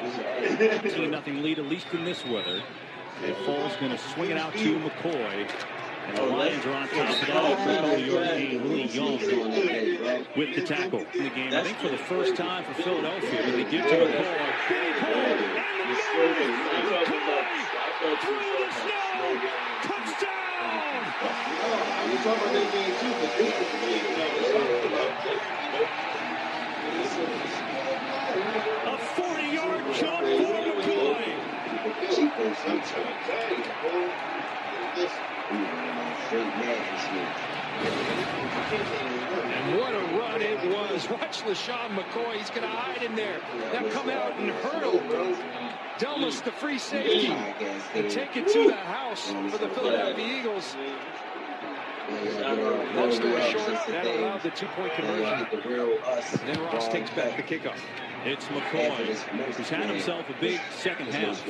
15 0.82 1.10
nothing 1.10 1.42
lead, 1.42 1.58
at 1.58 1.66
least 1.66 1.86
in 1.92 2.04
this 2.04 2.24
weather. 2.24 2.62
And 3.24 3.34
Foles 3.36 3.70
is 3.70 3.76
going 3.76 3.92
to 3.92 3.98
swing 3.98 4.30
it 4.30 4.36
out 4.36 4.52
to 4.54 4.78
McCoy. 4.78 5.48
And 6.08 6.16
the 6.18 6.22
Lions 6.22 6.64
are 6.66 6.72
on 6.72 6.88
top 6.88 7.10
of 7.10 7.26
that. 7.26 7.26
Total 7.26 7.98
yard 7.98 8.38
gain, 8.38 8.62
Willie 8.62 8.84
Young 8.84 9.18
with 10.36 10.54
the 10.54 10.62
tackle 10.64 11.04
in 11.14 11.24
the 11.24 11.30
game. 11.30 11.52
I 11.52 11.62
think 11.64 11.78
for 11.78 11.88
the 11.88 11.96
first 11.98 12.36
time 12.36 12.62
for 12.64 12.74
Philadelphia, 12.82 13.42
but 13.44 13.52
they 13.52 13.64
give 13.64 13.82
to 13.82 13.88
McCoy. 13.90 14.46
Big 14.68 14.94
hole 15.02 15.14
the 15.16 15.34
middle. 15.34 15.62
McCoy 16.76 17.02
through 18.22 18.38
the 18.38 18.70
snow. 18.70 19.30
Touchdown! 19.82 21.02
We 22.06 22.16
talk 22.22 22.36
about 22.36 22.52
that 22.54 22.68
game 22.72 22.94
too, 23.00 23.12
but 23.18 23.30
this 23.36 23.50
is 23.50 23.66
the 23.72 23.78
game 23.82 24.08
that 24.14 24.30
A 28.86 28.98
40-yard 29.16 29.82
jump 29.82 29.85
for 29.85 29.85
McCoy. 29.85 29.85
And 39.66 39.78
what 39.78 39.94
a 39.94 40.00
run 40.18 40.42
it 40.42 40.58
was. 40.70 41.08
Watch 41.08 41.42
LeSean 41.44 41.94
McCoy. 41.94 42.34
He's 42.34 42.50
going 42.50 42.62
to 42.62 42.68
hide 42.68 43.02
in 43.02 43.14
there. 43.14 43.40
Now 43.72 43.88
come 43.90 44.10
out 44.10 44.36
and 44.38 44.50
hurdle. 44.50 45.00
Delmas, 45.98 46.42
the 46.44 46.52
free 46.52 46.78
safety, 46.78 47.28
and 47.94 48.10
take 48.10 48.36
it 48.36 48.48
to 48.48 48.64
the 48.68 48.74
house 48.74 49.30
for 49.50 49.58
the 49.58 49.68
Philadelphia 49.70 50.26
Eagles. 50.40 50.76
Long 52.94 53.12
story 53.12 53.40
short, 53.50 53.86
that 53.88 54.06
allowed 54.06 54.42
the 54.42 54.50
two-point 54.50 54.92
conversion. 54.94 55.46
Then 56.46 56.60
Ross 56.60 56.88
takes 56.88 57.10
back 57.10 57.36
the 57.36 57.42
kickoff. 57.42 57.78
It's 58.26 58.44
McCoy, 58.46 58.90
who's 59.54 59.68
had 59.68 59.88
himself 59.88 60.28
a 60.28 60.34
big 60.40 60.60
second 60.76 61.14
half. 61.14 61.40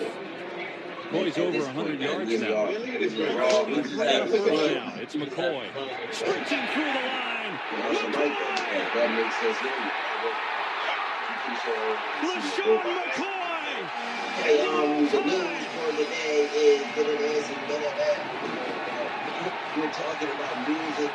McCoy's 1.09 1.38
over 1.38 1.64
100 1.73 2.00
yards 2.02 2.30
now. 2.38 2.49
Now 2.49 2.68
it's 5.00 5.16
McCoy. 5.16 5.64
Sprinting 6.12 6.68
through 6.76 6.92
the 6.92 7.00
line. 7.00 7.56
That 8.92 9.09
makes 9.16 9.37
sense. 9.40 9.56
LeSean 12.21 12.76
McCoy! 12.85 13.56
The 14.45 15.21
news 15.25 15.64
for 15.73 15.90
the 15.97 16.04
day 16.04 16.45
is 16.45 16.85
that 16.95 17.06
it 17.09 17.21
is 17.23 17.49
and 17.49 17.62
blah, 17.68 17.78
blah, 17.80 17.97
blah. 17.97 18.21
We're 19.80 19.92
talking 19.97 20.28
about 20.28 20.68
music, 20.68 21.12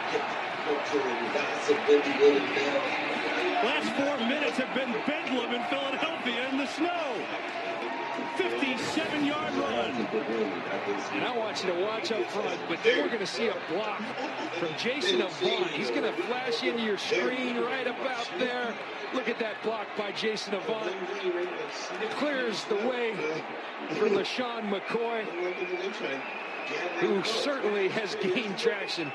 culture, 0.65 1.05
and 1.05 1.33
gossip, 1.35 1.77
Williams. 1.87 3.10
Last 3.63 3.91
four 3.93 4.27
minutes 4.27 4.57
have 4.57 4.73
been 4.73 4.91
bedlam 5.05 5.53
in 5.53 5.63
Philadelphia 5.65 6.49
in 6.49 6.57
the 6.57 6.65
snow. 6.65 7.13
57-yard 8.37 9.53
run. 9.53 9.91
And 11.13 11.23
I 11.23 11.37
want 11.37 11.63
you 11.63 11.71
to 11.71 11.79
watch 11.81 12.11
up 12.11 12.25
front, 12.31 12.59
but 12.67 12.79
we're 12.83 13.07
going 13.07 13.19
to 13.19 13.27
see 13.27 13.49
a 13.49 13.57
block 13.69 14.01
from 14.53 14.69
Jason 14.77 15.21
Avant. 15.21 15.67
He's 15.67 15.91
going 15.91 16.03
to 16.03 16.13
flash 16.23 16.63
into 16.63 16.81
your 16.81 16.97
screen 16.97 17.59
right 17.59 17.85
about 17.85 18.27
there. 18.39 18.73
Look 19.13 19.29
at 19.29 19.37
that 19.39 19.61
block 19.61 19.85
by 19.95 20.11
Jason 20.13 20.55
Avant. 20.55 20.95
It 21.23 22.09
clears 22.11 22.63
the 22.65 22.75
way 22.75 23.13
for 23.89 24.07
LeSean 24.07 24.71
McCoy, 24.71 25.25
who 26.99 27.23
certainly 27.23 27.87
has 27.89 28.15
gained 28.15 28.57
traction. 28.57 29.11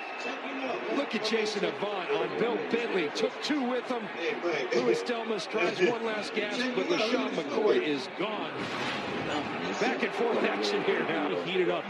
Look 0.96 1.14
at 1.14 1.24
Jason 1.24 1.64
Avant 1.64 2.10
on 2.10 2.28
Bill 2.38 2.58
Bentley. 2.70 3.10
Took 3.14 3.32
two 3.42 3.62
with 3.68 3.84
him. 3.84 4.02
Louis 4.74 5.02
Delmas 5.02 5.48
tries 5.48 5.78
one 5.90 6.04
last 6.04 6.34
gasp, 6.34 6.64
but 6.74 6.86
LeSean 6.86 7.30
McCoy 7.30 7.82
is 7.82 8.08
gone. 8.18 8.52
Back 9.80 10.02
and 10.02 10.12
forth 10.12 10.42
action 10.44 10.82
here 10.84 11.02
now. 11.04 11.26
Up. 11.26 11.84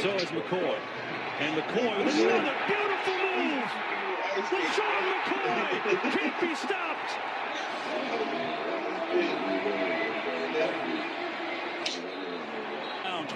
So 0.00 0.14
is 0.14 0.30
McCoy. 0.30 0.78
And 1.40 1.56
McCoy 1.60 2.04
with 2.04 2.14
another 2.14 2.54
beautiful 2.66 3.18
move. 3.36 3.70
LeSean 4.50 5.02
McCoy 5.12 5.58
can't 6.12 6.40
be 6.40 6.54
stopped. 6.54 7.10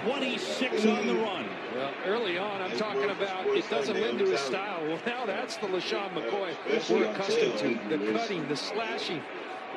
26 0.03 0.85
on 0.85 1.07
the 1.07 1.15
run. 1.15 1.45
Well, 1.73 1.93
early 2.05 2.37
on, 2.37 2.61
I'm 2.61 2.77
talking 2.77 3.09
about 3.09 3.47
it 3.47 3.69
doesn't 3.69 3.99
lend 3.99 4.19
to 4.19 4.25
his 4.25 4.39
style. 4.41 4.85
Well, 4.85 4.99
now 5.05 5.25
that's 5.25 5.55
the 5.57 5.67
LeSean 5.67 6.09
McCoy 6.13 6.53
we're 6.89 7.09
accustomed 7.11 7.57
to. 7.59 7.97
The 7.97 8.11
cutting, 8.11 8.47
the 8.47 8.57
slashing. 8.57 9.21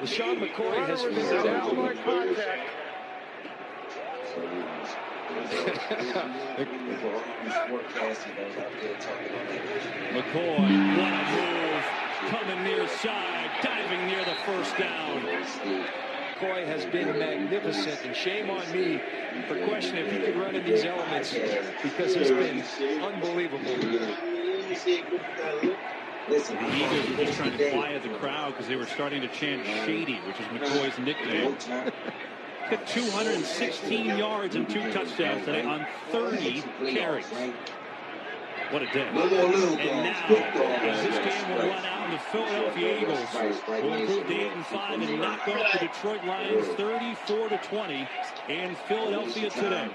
LeSean 0.00 0.40
McCoy 0.40 0.86
has 0.86 1.02
figured 1.02 1.46
out. 1.46 1.72
McCoy, 10.12 10.60
what 10.98 11.12
a 11.12 11.22
move. 11.30 11.84
Coming 12.30 12.64
near 12.64 12.88
side, 12.88 13.50
diving 13.62 14.06
near 14.06 14.24
the 14.24 14.34
first 14.44 14.76
down. 14.76 16.05
McCoy 16.36 16.66
has 16.66 16.84
been 16.86 17.18
magnificent, 17.18 18.04
and 18.04 18.14
shame 18.14 18.50
on 18.50 18.70
me 18.70 19.00
for 19.48 19.56
questioning 19.66 20.06
if 20.06 20.12
he 20.12 20.18
could 20.18 20.36
run 20.36 20.54
in 20.54 20.64
these 20.64 20.84
elements 20.84 21.34
because 21.82 22.14
he's 22.14 22.30
been 22.30 22.62
unbelievable. 23.02 23.76
Listen, 26.28 26.56
The 26.56 26.76
Eagles 26.76 27.08
were 27.10 27.16
just 27.24 27.38
trying 27.38 27.56
to 27.56 27.70
quiet 27.70 28.02
the 28.02 28.08
crowd 28.10 28.52
because 28.52 28.66
they 28.66 28.76
were 28.76 28.86
starting 28.86 29.22
to 29.22 29.28
chant 29.28 29.64
Shady, 29.64 30.18
which 30.26 30.40
is 30.40 30.46
McCoy's 30.46 30.98
nickname. 30.98 31.56
Hit 32.68 32.84
216 32.86 34.06
yards 34.06 34.56
and 34.56 34.68
two 34.68 34.92
touchdowns 34.92 35.44
today 35.44 35.62
on 35.62 35.86
30 36.10 36.62
carries. 36.92 37.32
What 38.70 38.82
a 38.82 38.86
day. 38.86 39.06
And 39.06 39.14
now, 39.14 39.30
as 39.30 41.02
this 41.04 41.18
game 41.18 41.50
will 41.50 41.68
run 41.68 41.84
out, 41.84 42.10
the 42.10 42.18
Philadelphia 42.18 43.00
Eagles 43.00 43.82
will 43.82 43.94
improve 43.94 44.26
to 44.26 44.34
8 44.34 44.52
and 44.52 44.66
5 44.66 45.02
and 45.02 45.20
knock 45.20 45.48
off 45.48 45.72
the 45.72 45.78
Detroit 45.86 46.24
Lions 46.24 46.66
34 46.68 47.48
to 47.50 47.58
20 47.58 48.08
in 48.48 48.74
Philadelphia 48.88 49.50
today. 49.50 49.88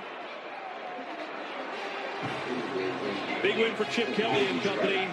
Big 3.41 3.57
win 3.57 3.75
for 3.75 3.85
Chip 3.85 4.07
Kelly 4.13 4.47
and 4.47 4.61
company. 4.61 5.07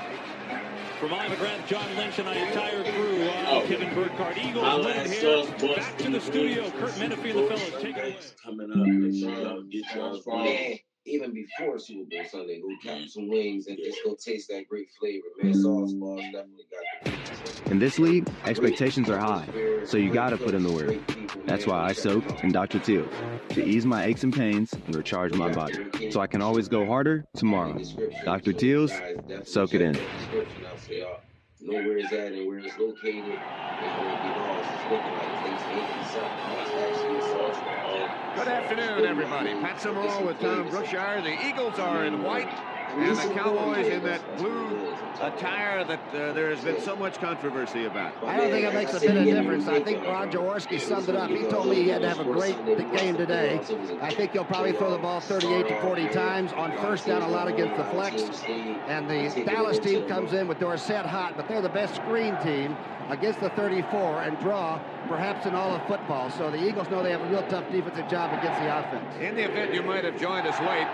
From 1.01 1.15
Iowa 1.15 1.35
McGrath, 1.35 1.67
John 1.69 1.97
Lynch, 1.97 2.19
and 2.19 2.29
our 2.29 2.35
entire 2.35 2.83
crew, 2.83 3.23
uh, 3.23 3.45
Oh. 3.49 3.65
Kevin 3.69 3.95
Burkhardt. 3.95 4.37
Eagles 4.37 4.85
win 4.85 5.11
here. 5.11 5.77
Back 5.77 5.97
to 5.99 6.11
the 6.11 6.21
studio. 6.21 6.71
Kurt 6.73 6.91
Menefee 6.93 7.31
and 7.31 7.39
the 7.39 7.47
fellas. 7.47 7.83
Take 7.83 7.97
it 7.97 8.05
away. 8.05 8.17
Coming 8.45 8.71
up, 8.73 8.79
make 8.79 9.15
sure 9.15 9.31
y'all 9.31 9.63
get 9.63 9.85
y'all's 9.95 10.27
Man, 10.27 10.79
even 11.09 11.33
before 11.33 11.79
Super 11.79 12.05
Bowl 12.09 12.25
Sunday, 12.31 12.61
go 12.61 12.69
catch 12.83 13.09
some 13.09 13.29
wings 13.29 13.67
and 13.67 13.79
just 13.79 13.99
go 14.05 14.15
taste 14.15 14.49
that 14.49 14.69
great 14.69 14.89
flavor, 14.99 15.27
man. 15.43 15.55
Sauce 15.55 15.93
balls 15.95 16.23
definitely 16.33 16.65
got 16.71 17.65
the 17.65 17.71
In 17.71 17.79
this 17.79 17.99
league, 17.99 18.29
expectations 18.45 19.09
are 19.11 19.19
high, 19.19 19.49
so 19.87 19.97
you 19.97 20.13
gotta 20.13 20.37
put 20.37 20.55
in 20.55 20.63
the 20.63 20.73
work. 20.73 20.97
That's 21.47 21.67
why 21.67 21.85
I 21.85 21.93
soak 21.93 22.45
in 22.45 22.53
Dr. 22.53 22.79
Teal 22.79 23.09
to 23.51 23.65
ease 23.65 23.87
my 23.87 24.05
aches 24.05 24.23
and 24.23 24.33
pains 24.35 24.73
and 24.73 24.95
recharge 24.95 25.35
my 25.35 25.51
body, 25.53 25.79
so 26.11 26.21
I 26.21 26.27
can 26.27 26.43
always 26.43 26.69
go 26.69 26.87
harder 26.87 27.25
tomorrow. 27.35 27.81
Dr. 28.25 28.53
Teal's, 28.53 28.93
soak 29.45 29.75
it 29.75 29.81
in. 29.81 29.99
Know 31.61 31.75
where 31.75 31.99
it's 31.99 32.13
at 32.13 32.33
and 32.33 32.47
where 32.47 32.59
it's 32.61 32.79
located. 32.79 33.25
And 33.25 33.35
where 33.99 34.15
it 34.15 34.23
belongs. 34.23 34.67
It's 34.75 34.85
looking 34.91 35.13
like 35.13 35.33
things 35.43 35.63
making 35.75 36.05
something. 36.07 36.55
It's 36.55 36.71
actually 36.71 36.87
a 36.87 36.95
sauce 36.95 37.03
ball. 37.03 37.08
Good 38.39 38.49
afternoon, 38.49 39.05
everybody. 39.05 39.51
Pat 39.55 39.81
Summerall 39.81 40.25
with 40.25 40.39
Tom 40.39 40.69
Brookshier. 40.69 41.23
The 41.23 41.49
Eagles 41.49 41.79
are 41.79 42.05
in 42.05 42.23
white, 42.23 42.49
and 42.91 43.17
the 43.17 43.35
Cowboys 43.35 43.87
in 43.87 44.05
that 44.05 44.39
blue 44.39 44.95
attire 45.21 45.85
that 45.85 46.01
uh, 46.15 46.33
there 46.33 46.51
has 46.51 46.63
been 46.63 46.81
so 46.81 46.95
much 46.95 47.19
controversy 47.19 47.87
about. 47.87 48.13
I 48.23 48.37
don't 48.37 48.51
think 48.51 48.65
it 48.65 48.75
makes 48.75 48.95
a 48.95 49.01
bit 49.01 49.17
of 49.17 49.25
difference. 49.25 49.67
I 49.67 49.83
think 49.83 50.05
Ron 50.05 50.31
Jaworski 50.31 50.81
summed 50.81 51.09
it 51.09 51.17
up. 51.17 51.31
He 51.31 51.45
told 51.45 51.69
me 51.69 51.77
he 51.77 51.89
had 51.89 52.03
to 52.03 52.09
have 52.09 52.21
a 52.21 52.25
great 52.25 52.57
game 52.97 53.17
today. 53.17 53.61
I 54.01 54.15
think 54.15 54.33
he'll 54.33 54.45
probably 54.45 54.73
throw 54.73 54.93
the 54.93 54.99
ball 54.99 55.21
38 55.21 55.69
to 55.69 55.81
40 55.81 56.09
times 56.11 56.53
on 56.53 56.77
first 56.79 57.07
down 57.07 57.23
a 57.23 57.29
lot 57.29 57.49
against 57.49 57.77
the 57.77 57.85
flex. 57.85 58.23
And 58.47 59.11
the 59.11 59.45
Dallas 59.45 59.79
team 59.79 60.07
comes 60.07 60.33
in 60.33 60.47
with 60.47 60.61
Dorsett 60.61 61.07
hot, 61.07 61.37
but 61.37 61.49
they're 61.49 61.63
the 61.63 61.69
best 61.69 61.97
screen 61.97 62.37
team 62.43 62.77
against 63.09 63.41
the 63.41 63.51
34 63.51 64.23
and 64.23 64.39
draw 64.41 64.81
perhaps 65.09 65.47
in 65.47 65.55
all 65.55 65.75
of 65.75 65.87
football. 65.87 66.31
So 66.31 66.51
the 66.51 66.63
Eagles 66.63 66.89
know 66.91 67.03
they 67.03 67.11
have 67.11 67.23
a 67.23 67.29
real 67.29 67.47
tough 67.49 67.71
defensive 67.71 68.09
job 68.09 68.39
against 68.39 68.61
the 68.61 68.79
offense. 68.79 69.17
In 69.21 69.35
the 69.35 69.45
event 69.45 69.75
you 69.75 69.83
might 69.83 70.05
have 70.05 70.21
joined 70.21 70.47
us 70.47 70.59
late, 70.61 70.89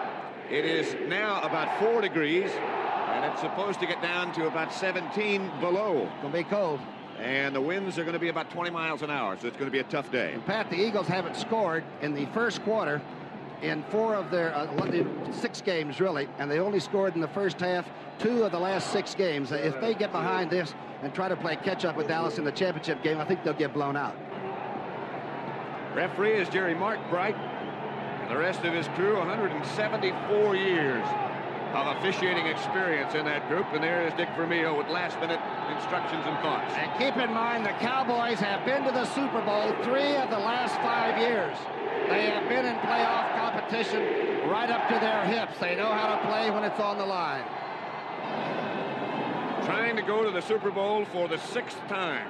it 0.50 0.64
is 0.64 0.94
now 1.09 1.40
about 1.42 1.79
four 1.79 2.00
degrees, 2.00 2.50
and 2.50 3.24
it's 3.24 3.40
supposed 3.40 3.81
to 3.81 3.87
get 3.87 4.00
down 4.03 4.33
to 4.35 4.46
about 4.46 4.72
17 4.72 5.50
below. 5.61 6.03
It's 6.03 6.22
Gonna 6.22 6.33
be 6.33 6.44
cold. 6.44 6.81
And 7.18 7.55
the 7.55 7.61
winds 7.61 7.96
are 7.96 8.03
going 8.03 8.14
to 8.14 8.18
be 8.18 8.29
about 8.29 8.50
20 8.50 8.70
miles 8.70 9.03
an 9.03 9.11
hour, 9.11 9.37
so 9.40 9.46
it's 9.46 9.57
going 9.57 9.70
to 9.70 9.72
be 9.72 9.79
a 9.79 9.85
tough 9.85 10.11
day. 10.11 10.35
Pat, 10.46 10.68
the 10.68 10.77
Eagles 10.77 11.07
haven't 11.07 11.37
scored 11.37 11.85
in 12.03 12.12
the 12.12 12.27
first 12.27 12.61
quarter 12.64 13.00
in 13.62 13.85
four 13.85 14.16
of 14.16 14.31
their 14.33 14.55
uh, 14.55 15.33
six 15.33 15.61
games, 15.61 16.00
really, 16.00 16.29
and 16.38 16.50
they 16.50 16.59
only 16.59 16.81
scored 16.81 17.14
in 17.14 17.20
the 17.20 17.29
first 17.29 17.61
half 17.61 17.87
two 18.18 18.42
of 18.42 18.53
the 18.53 18.59
last 18.59 18.92
six 18.92 19.14
games. 19.14 19.53
If 19.53 19.81
they 19.81 19.94
get 19.94 20.12
behind 20.12 20.50
this 20.50 20.74
and 21.04 21.14
try 21.14 21.28
to 21.28 21.36
play 21.36 21.56
catch 21.56 21.84
up 21.84 21.96
with 21.96 22.08
Dallas 22.08 22.38
in 22.38 22.44
the 22.44 22.52
championship 22.52 23.02
game, 23.02 23.18
I 23.20 23.24
think 23.24 23.44
they'll 23.44 23.52
get 23.52 23.74
blown 23.74 23.96
out. 23.96 24.16
Referee 25.94 26.34
is 26.34 26.48
Jerry 26.48 26.74
Mark 26.74 26.98
Bright 27.10 27.36
and 27.36 28.30
the 28.30 28.36
rest 28.36 28.64
of 28.64 28.72
his 28.72 28.88
crew, 28.88 29.16
174 29.18 30.56
years 30.56 31.06
of 31.74 31.96
officiating 31.98 32.46
experience 32.46 33.14
in 33.14 33.24
that 33.26 33.46
group. 33.48 33.66
And 33.72 33.82
there 33.82 34.06
is 34.06 34.14
Dick 34.14 34.28
Vermeil 34.36 34.76
with 34.76 34.88
last-minute 34.88 35.40
instructions 35.76 36.24
and 36.24 36.38
thoughts. 36.38 36.72
And 36.74 36.90
keep 36.98 37.16
in 37.16 37.32
mind, 37.34 37.66
the 37.66 37.76
Cowboys 37.82 38.40
have 38.40 38.64
been 38.64 38.84
to 38.84 38.92
the 38.92 39.04
Super 39.06 39.42
Bowl 39.42 39.74
three 39.82 40.16
of 40.16 40.30
the 40.30 40.38
last 40.38 40.74
five 40.80 41.18
years. 41.18 41.56
They 42.08 42.26
have 42.30 42.48
been 42.48 42.64
in 42.64 42.76
playoff 42.76 43.34
competition 43.36 44.48
right 44.48 44.70
up 44.70 44.88
to 44.88 44.94
their 44.94 45.24
hips. 45.24 45.58
They 45.58 45.74
know 45.74 45.92
how 45.92 46.16
to 46.16 46.26
play 46.28 46.50
when 46.50 46.64
it's 46.64 46.80
on 46.80 46.98
the 46.98 47.06
line. 47.06 47.44
Trying 49.64 49.96
to 49.96 50.03
go 50.03 50.22
to 50.22 50.31
the 50.31 50.42
Super 50.42 50.70
Bowl 50.70 51.05
for 51.07 51.27
the 51.27 51.38
sixth 51.38 51.79
time. 51.88 52.27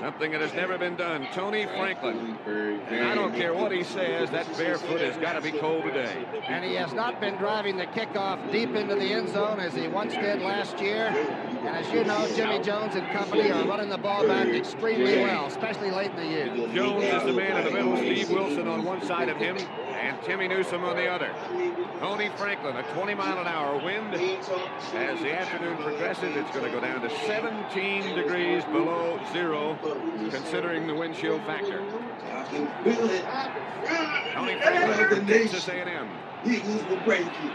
Something 0.00 0.32
that 0.32 0.40
has 0.40 0.52
never 0.54 0.76
been 0.76 0.96
done. 0.96 1.28
Tony 1.32 1.66
Franklin. 1.66 2.36
And 2.88 3.06
I 3.06 3.14
don't 3.14 3.32
care 3.32 3.54
what 3.54 3.70
he 3.70 3.84
says, 3.84 4.28
that 4.30 4.44
barefoot 4.58 5.00
has 5.00 5.16
got 5.18 5.34
to 5.34 5.40
be 5.40 5.52
cold 5.52 5.84
today. 5.84 6.26
And 6.48 6.64
he 6.64 6.74
has 6.74 6.92
not 6.92 7.20
been 7.20 7.36
driving 7.36 7.76
the 7.76 7.86
kickoff 7.86 8.50
deep 8.50 8.74
into 8.74 8.96
the 8.96 9.04
end 9.04 9.28
zone 9.28 9.60
as 9.60 9.72
he 9.72 9.86
once 9.86 10.14
did 10.14 10.42
last 10.42 10.80
year. 10.80 11.06
And 11.06 11.68
as 11.68 11.88
you 11.92 12.02
know, 12.02 12.28
Jimmy 12.34 12.58
Jones 12.64 12.96
and 12.96 13.06
company 13.12 13.52
are 13.52 13.64
running 13.66 13.88
the 13.88 13.98
ball 13.98 14.26
back 14.26 14.48
extremely 14.48 15.18
well, 15.18 15.46
especially 15.46 15.92
late 15.92 16.10
in 16.10 16.16
the 16.16 16.26
year. 16.26 16.46
Jones 16.74 17.04
is 17.04 17.22
the 17.22 17.32
man 17.32 17.58
in 17.58 17.64
the 17.64 17.70
middle. 17.70 17.96
Steve 17.96 18.30
Wilson 18.30 18.66
on 18.66 18.84
one 18.84 19.00
side 19.06 19.28
of 19.28 19.36
him. 19.36 19.56
And 20.04 20.20
Timmy 20.20 20.48
Newsome 20.48 20.84
on 20.84 20.96
the 20.96 21.06
other. 21.06 21.30
Tony 21.98 22.28
Franklin, 22.36 22.76
a 22.76 22.82
20 22.92 23.14
mile 23.14 23.38
an 23.38 23.46
hour 23.46 23.82
wind. 23.82 24.12
As 24.14 25.18
the 25.20 25.32
afternoon 25.32 25.78
progresses, 25.78 26.36
it's 26.36 26.50
going 26.50 26.66
to 26.66 26.70
go 26.70 26.78
down 26.78 27.00
to 27.00 27.08
17 27.26 28.14
degrees 28.14 28.62
below 28.64 29.18
zero, 29.32 29.78
considering 30.30 30.86
the 30.86 30.94
wind 30.94 31.16
chill 31.16 31.38
factor. 31.40 31.82
Tony 34.34 34.60
Franklin, 34.60 35.26
Texas 35.26 35.68
A&M. 35.68 36.08
Eagles 36.46 36.84
will 36.84 37.00
break 37.04 37.26
you. 37.42 37.50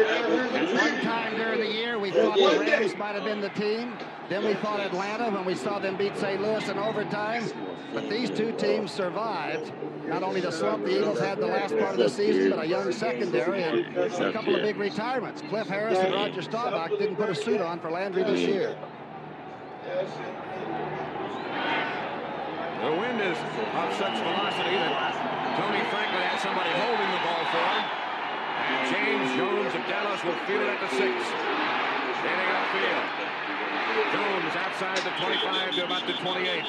At 0.00 0.74
one 0.74 1.00
time 1.02 1.36
during 1.36 1.60
the 1.60 1.70
year, 1.72 1.98
we 1.98 2.10
thought 2.10 2.36
the 2.36 2.58
Rams 2.60 2.96
might 2.96 3.14
have 3.14 3.24
been 3.24 3.40
the 3.40 3.48
team. 3.50 3.94
Then 4.28 4.44
we 4.44 4.54
thought 4.54 4.80
Atlanta 4.80 5.30
when 5.30 5.44
we 5.44 5.54
saw 5.54 5.78
them 5.78 5.96
beat 5.96 6.16
St. 6.16 6.40
Louis 6.40 6.68
in 6.68 6.78
overtime. 6.78 7.44
But 7.92 8.08
these 8.10 8.30
two 8.30 8.52
teams 8.52 8.90
survived. 8.90 9.72
Not 10.06 10.22
only 10.22 10.40
the 10.40 10.50
slump 10.50 10.84
the 10.84 10.98
Eagles 10.98 11.20
had 11.20 11.38
the 11.38 11.46
last 11.46 11.76
part 11.78 11.92
of 11.92 11.98
the 11.98 12.08
season, 12.08 12.50
but 12.50 12.64
a 12.64 12.66
young 12.66 12.92
secondary 12.92 13.62
and 13.62 13.96
a 13.96 14.32
couple 14.32 14.54
of 14.54 14.62
big 14.62 14.76
retirements. 14.76 15.42
Cliff 15.48 15.68
Harris 15.68 15.98
and 15.98 16.14
Roger 16.14 16.42
Staubach 16.42 16.90
didn't 16.98 17.16
put 17.16 17.30
a 17.30 17.34
suit 17.34 17.60
on 17.60 17.80
for 17.80 17.90
Landry 17.90 18.22
this 18.24 18.40
year. 18.40 18.76
The 22.78 22.92
wind 22.92 23.20
is 23.20 23.36
of 23.36 23.90
such 23.98 24.16
velocity 24.22 24.76
that 24.76 25.12
Tony 25.58 25.82
Franklin 25.90 26.22
had 26.22 26.38
somebody 26.38 26.70
holding 26.70 27.10
the 27.10 27.18
ball 27.26 27.34
for 27.34 27.34
him. 27.34 27.37
And 27.37 27.37
James 28.90 29.36
Jones 29.36 29.74
of 29.74 29.82
Dallas 29.86 30.24
will 30.24 30.32
field 30.46 30.68
at 30.68 30.80
the 30.80 30.88
six. 30.96 31.12
Standing 32.24 32.48
outfield. 32.56 33.04
Jones 34.14 34.56
outside 34.56 34.98
the 34.98 35.10
25 35.20 35.74
to 35.74 35.84
about 35.84 36.06
the 36.06 36.14
28. 36.14 36.62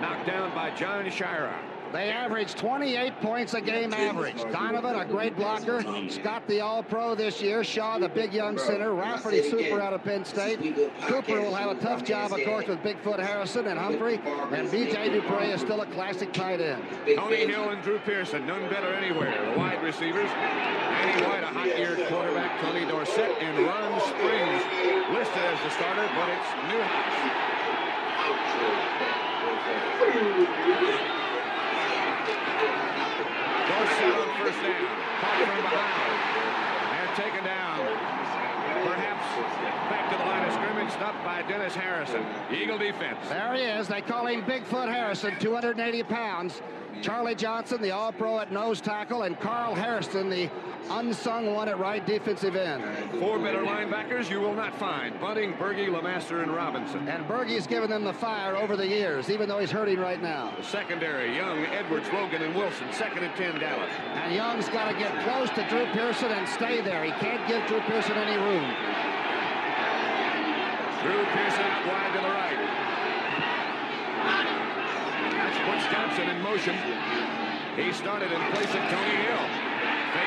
Knocked 0.00 0.26
down 0.26 0.54
by 0.54 0.70
John 0.70 1.04
Sciarra. 1.06 1.69
They 1.92 2.10
average 2.10 2.54
28 2.54 3.20
points 3.20 3.54
a 3.54 3.60
game 3.60 3.92
average. 3.92 4.40
Donovan, 4.52 4.94
a 4.94 5.04
great 5.04 5.36
blocker. 5.36 5.82
Scott, 6.08 6.46
the 6.46 6.60
All-Pro 6.60 7.16
this 7.16 7.42
year. 7.42 7.64
Shaw, 7.64 7.98
the 7.98 8.08
big 8.08 8.32
young 8.32 8.58
center. 8.58 8.94
Rafferty, 8.94 9.42
super 9.50 9.80
out 9.80 9.92
of 9.92 10.04
Penn 10.04 10.24
State. 10.24 10.60
Cooper 11.02 11.40
will 11.40 11.54
have 11.54 11.76
a 11.76 11.80
tough 11.80 12.04
job, 12.04 12.32
of 12.32 12.40
course, 12.44 12.68
with 12.68 12.78
Bigfoot 12.80 13.18
Harrison 13.18 13.66
and 13.66 13.78
Humphrey. 13.78 14.20
And 14.52 14.70
B.J. 14.70 15.10
Dupre 15.10 15.52
is 15.52 15.60
still 15.60 15.80
a 15.80 15.86
classic 15.86 16.32
tight 16.32 16.60
end. 16.60 16.82
Tony 17.16 17.46
Hill 17.46 17.70
and 17.70 17.82
Drew 17.82 17.98
Pearson, 17.98 18.46
none 18.46 18.68
better 18.70 18.94
anywhere. 18.94 19.50
The 19.50 19.58
wide 19.58 19.82
receivers. 19.82 20.30
Andy 20.30 21.24
White, 21.24 21.42
a 21.42 21.46
hot-yeared 21.46 22.06
quarterback. 22.08 22.60
Tony 22.60 22.84
Dorsett 22.86 23.36
and 23.40 23.66
Ron 23.66 24.00
Springs 24.00 24.62
listed 25.10 25.42
as 25.42 25.58
the 25.64 25.70
starter, 25.70 26.08
but 26.14 26.28
it's 26.28 26.50
Newhouse. 26.70 27.50
Dorsett 33.70 34.14
on 34.14 34.39
first 34.50 34.62
down. 34.62 34.86
Caught 35.20 35.38
from 35.46 35.62
behind. 35.62 36.10
And 36.98 37.16
taken 37.16 37.44
down. 37.44 37.78
Perhaps 38.86 39.26
back 39.90 40.10
to 40.10 40.16
the 40.16 40.24
line 40.24 40.46
of 40.46 40.52
scrimmage. 40.52 40.92
Stopped 40.92 41.24
by 41.24 41.42
Dennis 41.42 41.74
Harrison. 41.74 42.24
Eagle 42.52 42.78
defense. 42.78 43.18
There 43.28 43.54
he 43.54 43.62
is. 43.62 43.88
They 43.88 44.00
call 44.00 44.26
him 44.26 44.42
Bigfoot 44.42 44.92
Harrison, 44.92 45.38
280 45.38 46.02
pounds. 46.04 46.62
Charlie 47.02 47.34
Johnson, 47.34 47.80
the 47.80 47.90
All-Pro 47.90 48.40
at 48.40 48.52
nose 48.52 48.80
tackle, 48.80 49.22
and 49.22 49.38
Carl 49.40 49.74
Hairston, 49.74 50.28
the 50.28 50.50
unsung 50.90 51.54
one 51.54 51.68
at 51.68 51.78
right 51.78 52.04
defensive 52.04 52.56
end. 52.56 52.82
Four 53.20 53.38
better 53.38 53.62
linebackers 53.62 54.30
you 54.30 54.40
will 54.40 54.54
not 54.54 54.76
find. 54.78 55.18
Bunting, 55.20 55.52
Bergey, 55.54 55.88
LeMaster, 55.88 56.42
and 56.42 56.54
Robinson. 56.54 57.08
And 57.08 57.26
Bergey's 57.26 57.66
given 57.66 57.90
them 57.90 58.04
the 58.04 58.12
fire 58.12 58.56
over 58.56 58.76
the 58.76 58.86
years, 58.86 59.30
even 59.30 59.48
though 59.48 59.58
he's 59.58 59.70
hurting 59.70 59.98
right 59.98 60.20
now. 60.20 60.52
The 60.56 60.64
secondary, 60.64 61.34
Young, 61.36 61.64
Edwards, 61.66 62.08
Logan, 62.12 62.42
and 62.42 62.54
Wilson. 62.54 62.92
Second 62.92 63.24
and 63.24 63.34
10, 63.36 63.60
Dallas. 63.60 63.92
And 64.14 64.34
Young's 64.34 64.68
got 64.68 64.90
to 64.90 64.98
get 64.98 65.12
close 65.24 65.48
to 65.50 65.68
Drew 65.68 65.86
Pearson 65.92 66.30
and 66.32 66.48
stay 66.48 66.80
there. 66.80 67.04
He 67.04 67.12
can't 67.12 67.46
give 67.46 67.66
Drew 67.66 67.80
Pearson 67.80 68.16
any 68.16 68.36
room. 68.36 68.70
Drew 71.02 71.24
Pearson 71.32 71.64
wide 71.88 72.12
to 72.14 72.20
the 72.20 72.28
right. 72.28 72.59
Butch 75.66 75.84
Johnson 75.90 76.28
in 76.28 76.40
motion. 76.42 76.76
He 77.76 77.92
started 77.92 78.32
in 78.32 78.40
place 78.52 78.72
of 78.74 78.82
Tony 78.88 79.16
Hill. 79.26 79.70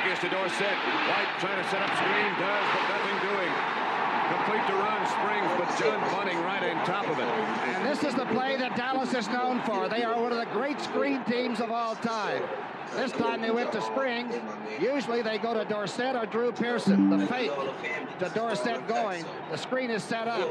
Is 0.03 0.19
to 0.19 0.29
Dorsett. 0.29 0.77
White 1.07 1.31
trying 1.39 1.63
to 1.63 1.69
set 1.69 1.81
up 1.81 1.89
screen. 1.95 2.31
Does, 2.37 2.65
but 2.75 2.83
nothing 2.91 3.17
doing. 3.23 3.51
Complete 4.35 4.67
to 4.67 4.75
run. 4.75 4.99
Springs, 5.07 5.51
but 5.57 5.67
John 5.79 5.99
Bunting 6.11 6.37
right 6.43 6.61
on 6.61 6.85
top 6.85 7.07
of 7.07 7.17
it. 7.17 7.25
And 7.25 7.85
this 7.85 8.03
is 8.03 8.13
the 8.13 8.25
play 8.25 8.57
that 8.57 8.75
Dallas 8.75 9.13
is 9.13 9.29
known 9.29 9.61
for. 9.61 9.87
They 9.87 10.03
are 10.03 10.21
one 10.21 10.33
of 10.33 10.37
the 10.37 10.51
great 10.51 10.81
screen 10.81 11.23
teams 11.23 11.61
of 11.61 11.71
all 11.71 11.95
time. 11.95 12.43
This 12.95 13.11
time 13.11 13.41
they 13.41 13.51
went 13.51 13.71
to 13.71 13.81
Springs. 13.81 14.35
Usually 14.79 15.21
they 15.21 15.37
go 15.37 15.53
to 15.53 15.65
Dorsett 15.65 16.15
or 16.15 16.25
Drew 16.25 16.51
Pearson. 16.51 17.09
The 17.09 17.25
fake 17.27 17.51
to 18.19 18.29
Dorsett 18.29 18.87
going. 18.87 19.25
The 19.51 19.57
screen 19.57 19.89
is 19.89 20.03
set 20.03 20.27
up. 20.27 20.49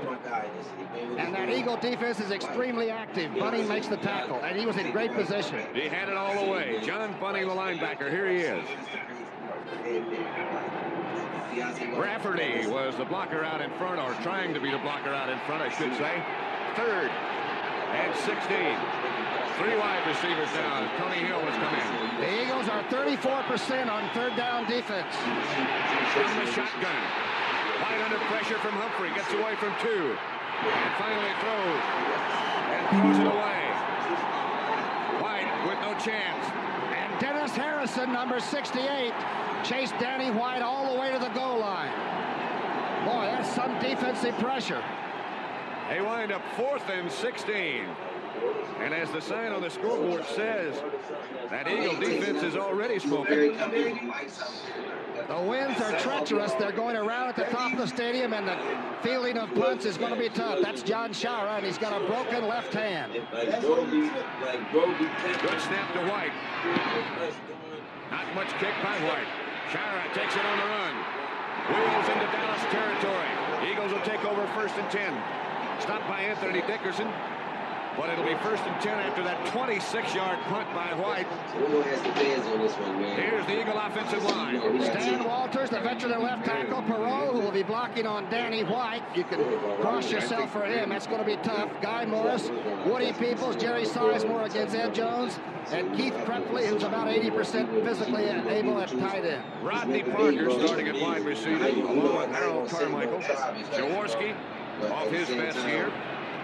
And 1.18 1.34
that 1.34 1.48
Eagle 1.50 1.76
defense 1.76 2.20
is 2.20 2.30
extremely 2.30 2.90
active. 2.90 3.34
Bunting 3.38 3.68
makes 3.68 3.88
the 3.88 3.96
tackle, 3.96 4.40
and 4.42 4.58
he 4.58 4.66
was 4.66 4.76
in 4.76 4.90
great 4.92 5.14
position. 5.14 5.60
He 5.74 5.88
had 5.88 6.08
it 6.08 6.16
all 6.16 6.44
the 6.44 6.50
way. 6.50 6.80
John 6.84 7.14
Bunting, 7.20 7.46
the 7.46 7.54
linebacker. 7.54 8.10
Here 8.10 8.28
he 8.28 8.38
is. 8.38 8.64
Rafferty 11.96 12.66
was 12.66 12.96
the 12.96 13.04
blocker 13.04 13.44
out 13.44 13.60
in 13.60 13.70
front, 13.72 14.00
or 14.00 14.14
trying 14.22 14.54
to 14.54 14.60
be 14.60 14.70
the 14.70 14.78
blocker 14.78 15.10
out 15.10 15.28
in 15.28 15.38
front, 15.40 15.62
I 15.62 15.68
should 15.68 15.94
say. 15.96 16.22
Third 16.76 17.10
and 17.92 18.16
16. 18.16 18.32
Three 19.60 19.76
wide 19.76 20.04
receivers 20.08 20.48
now. 20.56 20.88
Tony 20.96 21.20
Hill 21.20 21.40
has 21.44 21.56
come 21.60 21.74
in. 21.76 22.24
The 22.24 22.32
Eagles 22.42 22.68
are 22.72 22.82
34% 22.88 23.92
on 23.92 24.08
third 24.16 24.34
down 24.34 24.64
defense. 24.64 25.14
From 26.16 26.32
the 26.40 26.48
shotgun. 26.50 27.02
White 27.84 28.00
under 28.00 28.18
pressure 28.32 28.56
from 28.58 28.72
Humphrey. 28.80 29.12
Gets 29.14 29.32
away 29.36 29.54
from 29.56 29.76
two. 29.84 30.16
And 30.16 30.92
finally 30.96 31.34
throws. 31.44 31.84
And 32.72 32.82
throws 32.96 33.18
it 33.20 33.28
away. 33.28 33.60
White 35.20 35.52
with 35.68 35.78
no 35.84 35.92
chance. 36.00 36.44
And 36.96 37.20
Dennis 37.20 37.52
Harrison, 37.52 38.12
number 38.12 38.40
68, 38.40 39.12
chased 39.64 39.94
Danny 40.00 40.30
White 40.30 40.62
all 40.62 40.94
the 40.94 40.98
way 40.98 41.12
to 41.12 41.18
the 41.18 41.30
goal 41.30 41.60
line. 41.60 41.92
Boy, 43.04 43.28
that's 43.36 43.52
some 43.54 43.78
defensive 43.80 44.36
pressure. 44.38 44.82
They 45.92 46.00
wind 46.00 46.32
up 46.32 46.40
fourth 46.56 46.88
and 46.88 47.12
16. 47.12 47.84
And 48.80 48.94
as 48.94 49.10
the 49.10 49.20
sign 49.20 49.52
on 49.52 49.60
the 49.60 49.68
scoreboard 49.68 50.24
says, 50.24 50.74
that 51.50 51.68
Eagle 51.68 52.00
defense 52.00 52.42
is 52.42 52.56
already 52.56 52.98
smoking. 52.98 53.58
The 55.28 55.42
winds 55.46 55.78
are 55.82 55.92
treacherous. 55.98 56.52
They're 56.52 56.72
going 56.72 56.96
around 56.96 57.28
at 57.28 57.36
the 57.36 57.44
top 57.44 57.72
of 57.72 57.78
the 57.78 57.86
stadium, 57.86 58.32
and 58.32 58.48
the 58.48 58.56
fielding 59.02 59.36
of 59.36 59.52
punts 59.52 59.84
is 59.84 59.98
going 59.98 60.14
to 60.14 60.18
be 60.18 60.30
tough. 60.30 60.60
That's 60.62 60.82
John 60.82 61.10
Sciarra, 61.10 61.58
and 61.58 61.66
he's 61.66 61.76
got 61.76 61.92
a 61.92 62.06
broken 62.06 62.48
left 62.48 62.72
hand. 62.72 63.12
Good 63.12 63.52
snap 65.60 65.92
to 65.92 66.00
White. 66.08 66.32
Not 68.10 68.34
much 68.34 68.48
kick 68.58 68.72
by 68.82 68.96
White. 69.04 69.28
Sciarra 69.70 70.10
takes 70.14 70.34
it 70.36 70.42
on 70.42 70.56
the 70.56 70.64
run. 70.64 70.94
Wheels 71.68 72.08
into 72.08 72.26
Dallas 72.32 72.64
territory. 72.72 73.70
Eagles 73.70 73.92
will 73.92 74.06
take 74.06 74.24
over 74.24 74.46
first 74.54 74.74
and 74.76 74.90
10. 74.90 75.22
Stopped 75.82 76.06
by 76.06 76.20
Anthony 76.20 76.62
Dickerson. 76.62 77.08
But 77.96 78.08
it'll 78.08 78.24
be 78.24 78.36
first 78.36 78.62
and 78.62 78.80
10 78.80 78.98
after 79.00 79.22
that 79.24 79.44
26-yard 79.48 80.38
punt 80.44 80.72
by 80.72 80.94
White. 80.94 81.26
Here's 82.16 83.46
the 83.46 83.60
Eagle 83.60 83.76
offensive 83.76 84.24
line. 84.24 84.60
Stan 84.82 85.24
Walters, 85.24 85.70
the 85.70 85.80
veteran 85.80 86.22
left 86.22 86.44
tackle. 86.46 86.82
Perot, 86.82 87.32
who 87.32 87.40
will 87.40 87.50
be 87.50 87.64
blocking 87.64 88.06
on 88.06 88.30
Danny 88.30 88.62
White. 88.62 89.02
You 89.14 89.24
can 89.24 89.40
cross 89.80 90.10
yourself 90.10 90.52
for 90.52 90.64
him. 90.64 90.88
That's 90.88 91.06
going 91.06 91.18
to 91.18 91.26
be 91.26 91.36
tough. 91.42 91.68
Guy 91.82 92.06
Morris, 92.06 92.50
Woody 92.86 93.12
Peoples, 93.12 93.56
Jerry 93.56 93.84
Sizemore 93.84 94.46
against 94.46 94.74
Ed 94.74 94.94
Jones, 94.94 95.38
and 95.72 95.94
Keith 95.96 96.14
Krepfle, 96.24 96.64
who's 96.64 96.84
about 96.84 97.08
80% 97.08 97.84
physically 97.84 98.24
able 98.24 98.80
at 98.80 98.88
tight 98.88 99.24
end. 99.24 99.42
Rodney 99.62 100.04
Parker 100.04 100.48
starting 100.50 100.88
at 100.88 100.98
wide 100.98 101.24
receiver, 101.24 101.66
along 101.66 102.16
with 102.16 102.30
Harold 102.30 102.70
Carmichael. 102.70 103.18
Jaworski 103.18 104.34
off 104.90 105.10
his 105.10 105.28
best 105.28 105.58
here. 105.58 105.92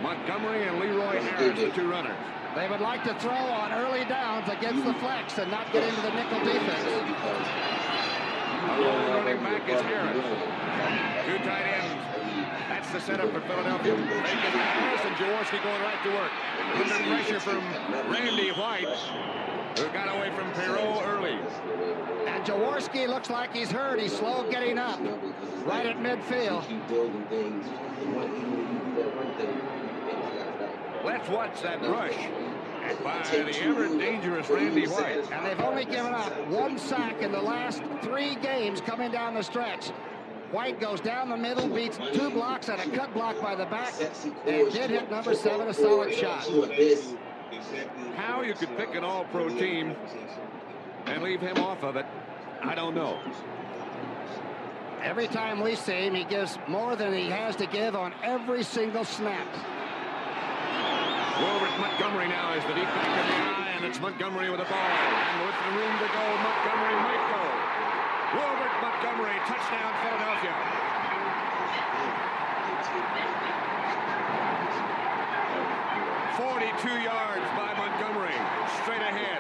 Montgomery 0.03 0.67
and 0.67 0.79
Leroy 0.79 1.21
Harris, 1.21 1.59
the 1.59 1.71
two 1.71 1.91
runners. 1.91 2.17
They 2.55 2.69
would 2.69 2.81
like 2.81 3.05
to 3.05 3.15
throw 3.15 3.33
on 3.33 3.73
early 3.73 4.05
downs 4.05 4.49
against 4.49 4.85
the 4.85 4.95
flex 4.95 5.39
and 5.39 5.51
not 5.51 5.71
get 5.73 5.83
into 5.85 6.01
the 6.01 6.11
nickel 6.11 6.39
defense. 6.45 6.85
Alone 8.69 9.11
running 9.13 9.43
back 9.43 9.69
is 9.69 9.81
Harris. 9.83 10.17
Two 11.27 11.39
tight 11.45 11.63
ends. 11.63 12.09
That's 12.69 12.91
the 12.91 13.01
setup 13.01 13.33
for 13.33 13.41
Philadelphia. 13.41 13.95
Bacon 13.95 14.07
Harris 14.07 15.01
and 15.05 15.15
Jaworski 15.17 15.63
going 15.63 15.83
right 15.83 16.03
to 16.05 16.11
work. 16.11 16.33
Under 16.75 17.09
pressure 17.09 17.41
from 17.41 17.63
Randy 18.13 18.51
White, 18.51 18.87
who 19.79 19.89
got 19.93 20.09
away 20.09 20.31
from 20.37 20.51
Perot 20.53 21.07
early. 21.07 21.39
And 22.27 22.45
Jaworski 22.45 23.09
looks 23.09 23.31
like 23.31 23.55
he's 23.55 23.71
hurt. 23.71 24.01
He's 24.01 24.17
slow 24.17 24.49
getting 24.51 24.79
up. 24.79 25.01
Right 25.65 25.87
at 25.87 25.99
midfield. 25.99 26.65
Let's 31.05 31.29
watch 31.29 31.63
that 31.63 31.81
rush. 31.83 32.17
And 32.83 33.05
by 33.05 33.23
the 33.23 33.61
ever 33.65 33.89
dangerous 33.99 34.49
Randy 34.49 34.87
White. 34.87 35.31
And 35.31 35.47
they've 35.47 35.61
only 35.61 35.85
given 35.85 36.15
up 36.15 36.33
one 36.49 36.79
sack 36.79 37.21
in 37.23 37.33
the 37.33 37.41
last 37.41 37.83
three 38.03 38.37
games 38.37 38.81
coming 38.81 39.11
down 39.11 39.35
the 39.35 39.43
stretch. 39.43 39.91
White 40.51 40.81
goes 40.81 41.01
down 41.01 41.29
the 41.29 41.37
middle, 41.37 41.69
beats 41.69 41.99
two 42.15 42.31
blocks 42.31 42.71
and 42.71 42.81
a 42.81 42.97
cut 42.97 43.13
block 43.13 43.39
by 43.41 43.55
the 43.55 43.67
back, 43.67 43.93
and 44.47 44.73
did 44.73 44.91
hit 44.91 45.11
number 45.11 45.35
seven 45.35 45.69
a 45.69 45.75
solid 45.75 46.15
shot. 46.15 46.49
How 48.17 48.41
you 48.41 48.55
could 48.55 48.75
pick 48.79 48.95
an 48.95 49.05
all-pro 49.05 49.51
team 49.51 49.95
and 51.05 51.23
leave 51.23 51.41
him 51.41 51.59
off 51.59 51.83
of 51.85 51.97
it, 51.97 52.07
I 52.63 52.75
don't 52.75 52.95
know. 52.95 53.21
Every 55.03 55.29
time 55.29 55.61
we 55.61 55.75
see 55.75 56.07
him, 56.07 56.15
he 56.15 56.25
gives 56.25 56.59
more 56.67 56.97
than 56.97 57.15
he 57.15 57.31
has 57.31 57.57
to 57.57 57.67
give 57.67 57.95
on 57.95 58.13
every 58.23 58.63
single 58.63 59.05
snap. 59.05 59.47
Wilbert 61.39 61.71
Montgomery 61.79 62.27
now 62.29 62.53
is 62.55 62.65
the 62.67 62.75
deep 62.75 62.91
back 62.91 63.07
of 63.07 63.27
the 63.27 63.39
eye, 63.39 63.73
and 63.79 63.85
it's 63.87 64.01
Montgomery 64.01 64.51
with 64.51 64.59
the 64.59 64.67
ball. 64.67 64.75
And 64.75 65.47
with 65.47 65.55
the 65.55 65.71
room 65.71 65.95
to 66.03 66.09
go, 66.11 66.25
Montgomery 66.43 66.97
might 66.99 67.25
go. 67.31 67.43
Wilbert 68.43 68.75
Montgomery, 68.83 69.39
touchdown 69.47 69.93
Philadelphia. 70.03 70.55
Forty-two 76.37 76.99
yards 77.07 77.47
by 77.55 77.71
Montgomery, 77.79 78.39
straight 78.83 79.03
ahead. 79.03 79.39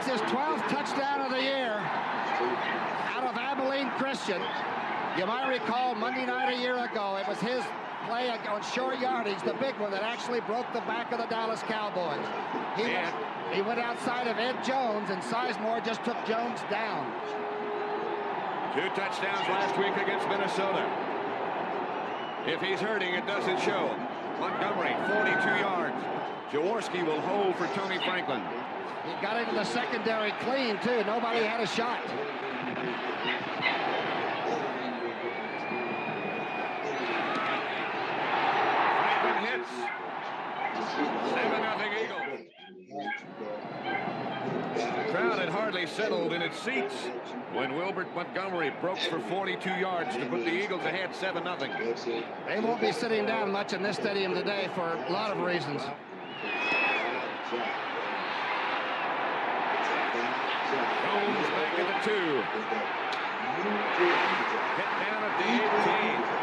That's 0.00 0.22
his 0.22 0.30
12th 0.32 0.66
touchdown 0.68 1.20
of 1.20 1.30
the 1.30 1.42
year 1.42 1.76
out 1.76 3.22
of 3.22 3.36
Abilene 3.36 3.90
Christian. 3.98 4.40
You 5.18 5.26
might 5.26 5.46
recall 5.46 5.94
Monday 5.94 6.24
night 6.24 6.56
a 6.56 6.58
year 6.58 6.82
ago, 6.86 7.16
it 7.16 7.28
was 7.28 7.38
his 7.38 7.62
play 8.06 8.30
on 8.30 8.62
short 8.62 8.98
yardage, 8.98 9.42
the 9.42 9.52
big 9.60 9.78
one 9.78 9.90
that 9.90 10.02
actually 10.02 10.40
broke 10.40 10.64
the 10.72 10.80
back 10.88 11.12
of 11.12 11.18
the 11.18 11.26
Dallas 11.26 11.60
Cowboys. 11.64 12.24
He, 12.76 12.84
went, 12.84 13.14
he 13.52 13.60
went 13.60 13.78
outside 13.78 14.26
of 14.26 14.38
Ed 14.38 14.64
Jones, 14.64 15.10
and 15.10 15.20
Sizemore 15.20 15.84
just 15.84 16.02
took 16.02 16.16
Jones 16.24 16.60
down. 16.70 17.04
Two 18.72 18.88
touchdowns 18.96 19.46
last 19.52 19.76
week 19.76 19.94
against 20.00 20.26
Minnesota. 20.28 20.88
If 22.46 22.62
he's 22.62 22.80
hurting, 22.80 23.12
it 23.12 23.26
doesn't 23.26 23.60
show. 23.60 23.94
Montgomery, 24.40 24.96
42 25.12 25.60
yards. 25.60 26.02
Jaworski 26.50 27.04
will 27.06 27.20
hold 27.20 27.54
for 27.56 27.66
Tony 27.78 27.98
Franklin. 27.98 28.42
He 29.04 29.12
got 29.22 29.36
into 29.38 29.54
the 29.54 29.64
secondary 29.64 30.32
clean, 30.40 30.78
too. 30.80 31.02
Nobody 31.04 31.44
had 31.44 31.60
a 31.60 31.66
shot. 31.66 32.00
Franklin 39.20 39.44
hits. 39.46 39.70
7 41.30 41.62
nothing 41.62 41.92
Eagles. 42.04 42.40
The 44.74 45.12
crowd 45.12 45.38
had 45.38 45.48
hardly 45.48 45.86
settled 45.86 46.32
in 46.32 46.42
its 46.42 46.58
seats 46.58 46.94
when 47.52 47.74
Wilbert 47.74 48.14
Montgomery 48.14 48.70
broke 48.80 48.98
for 48.98 49.20
42 49.20 49.70
yards 49.70 50.14
to 50.16 50.26
put 50.26 50.44
the 50.44 50.52
Eagles 50.52 50.84
ahead 50.84 51.14
7 51.14 51.42
nothing. 51.42 51.72
They 52.46 52.60
won't 52.60 52.80
be 52.80 52.92
sitting 52.92 53.26
down 53.26 53.50
much 53.50 53.72
in 53.72 53.82
this 53.82 53.96
stadium 53.96 54.34
today 54.34 54.68
for 54.74 54.94
a 54.94 55.10
lot 55.10 55.30
of 55.30 55.38
reasons. 55.38 55.82
Jones 60.70 61.48
back 61.48 61.78
at 61.80 61.86
the 61.88 61.89
two. 62.02 62.10
Hit 62.10 62.44
down 65.04 65.20
at 65.22 65.36
the 65.36 65.44
18. 65.44 66.40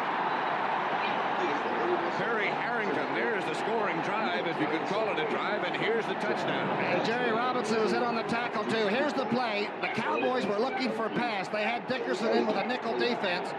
Perry 2.18 2.48
Harrington, 2.48 3.16
there's 3.16 3.44
the 3.46 3.56
scoring 3.56 4.00
drive, 4.02 4.46
if 4.46 4.60
you 4.60 4.68
could 4.68 4.86
call 4.88 5.10
it 5.10 5.20
a 5.20 5.28
drive, 5.32 5.64
and 5.64 5.76
here's 5.76 6.06
the 6.06 6.14
touchdown. 6.16 6.70
And 6.80 7.04
Jerry 7.06 7.32
Robinson 7.32 7.82
was 7.82 7.94
in 7.94 8.04
on 8.04 8.16
the 8.16 8.24
tackle, 8.24 8.66
too. 8.66 8.88
Here's 8.88 9.14
the 9.14 9.26
play. 9.26 9.68
The 9.82 9.88
Cowboys 9.88 10.46
were 10.46 10.60
looking 10.60 10.92
for 10.92 11.06
a 11.08 11.10
pass. 11.10 11.48
They 11.48 11.64
had 11.64 11.88
Dickerson 11.88 12.38
in 12.38 12.46
with 12.46 12.56
a 12.56 12.68
nickel 12.68 12.98
defense. 13.00 13.50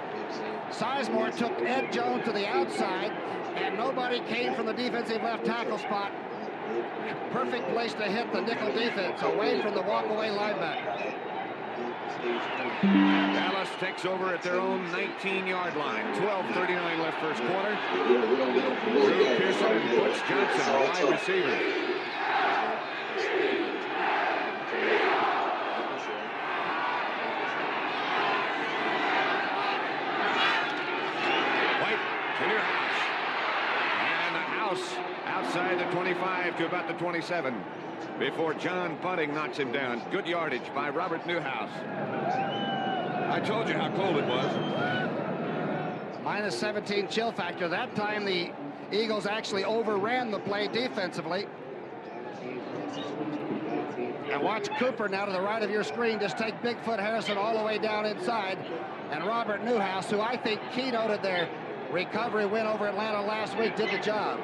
Sizemore 0.71 1.37
took 1.37 1.59
Ed 1.61 1.93
Jones 1.93 2.25
to 2.27 2.33
the 2.33 2.47
outside, 2.47 3.11
and 3.57 3.77
nobody 3.77 4.21
came 4.21 4.55
from 4.55 4.67
the 4.67 4.75
defensive 4.75 5.23
left 5.23 5.45
tackle 5.45 5.79
spot. 5.79 6.13
Perfect 7.33 7.69
place 7.71 7.95
to 7.95 8.05
hit 8.05 8.33
the 8.33 8.41
nickel 8.43 8.73
defense, 8.73 9.21
away 9.23 9.61
from 9.63 9.75
the 9.75 9.83
walk-away 9.83 10.29
linebacker. 10.29 11.15
Dallas 12.83 13.69
takes 13.81 14.05
over 14.05 14.35
at 14.35 14.43
their 14.43 14.59
own 14.61 14.87
19-yard 14.89 15.77
line. 15.77 16.05
12.39 16.15 16.99
left 17.01 17.21
first 17.21 17.43
quarter. 17.43 17.79
Drew 17.93 19.37
Pearson 19.37 19.67
and 19.67 19.91
Butch 19.99 20.19
Johnson, 20.29 20.73
wide 20.75 21.11
receivers. 21.13 21.63
White 31.83 32.03
to 32.39 32.47
Newhouse. 32.49 33.01
And 34.01 34.35
the 34.35 34.41
house 34.41 34.95
outside 35.27 35.79
the 35.79 35.85
25 35.95 36.48
to 36.59 36.67
about 36.67 36.89
the 36.89 36.95
27 36.95 37.55
before 38.19 38.53
John 38.53 38.99
Bunting 39.01 39.33
knocks 39.33 39.57
him 39.57 39.71
down. 39.71 40.03
Good 40.11 40.27
yardage 40.27 40.75
by 40.75 40.91
Robert 40.91 41.25
Newhouse. 41.25 41.71
I 43.31 43.39
told 43.39 43.69
you 43.69 43.75
how 43.75 43.95
cold 43.95 44.17
it 44.17 44.27
was. 44.27 46.19
Minus 46.25 46.59
17 46.59 47.07
chill 47.07 47.31
factor. 47.31 47.69
That 47.69 47.95
time 47.95 48.25
the 48.25 48.51
Eagles 48.91 49.25
actually 49.25 49.65
overran 49.65 50.33
the 50.33 50.41
play 50.41 50.67
defensively. 50.67 51.47
And 54.33 54.43
watch 54.43 54.69
Cooper 54.79 55.09
now 55.09 55.27
to 55.27 55.33
the 55.33 55.41
right 55.41 55.63
of 55.63 55.71
your 55.71 55.85
screen 55.85 56.19
just 56.19 56.37
take 56.37 56.61
Bigfoot 56.61 56.99
Harrison 56.99 57.39
all 57.39 57.57
the 57.57 57.65
way 57.65 57.79
down 57.79 58.05
inside. 58.05 58.59
And 59.13 59.25
Robert 59.25 59.63
Newhouse, 59.63 60.11
who 60.11 60.21
I 60.21 60.37
think 60.37 60.61
keynoted 60.73 61.23
their 61.23 61.49
recovery 61.93 62.47
win 62.47 62.67
over 62.67 62.89
Atlanta 62.89 63.23
last 63.23 63.57
week, 63.57 63.77
did 63.77 63.91
the 63.93 63.99
job. 63.99 64.41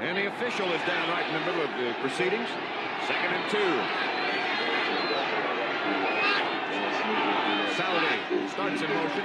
And 0.00 0.16
the 0.16 0.28
official 0.28 0.72
is 0.72 0.80
down 0.86 1.08
right 1.10 1.26
in 1.26 1.34
the 1.34 1.40
middle 1.40 1.60
of 1.60 1.70
the 1.76 1.92
proceedings. 2.00 2.48
Second 3.06 3.34
and 3.34 3.50
two. 3.50 3.58
Saldi 7.76 8.48
starts 8.48 8.80
in 8.80 8.88
motion. 8.88 9.24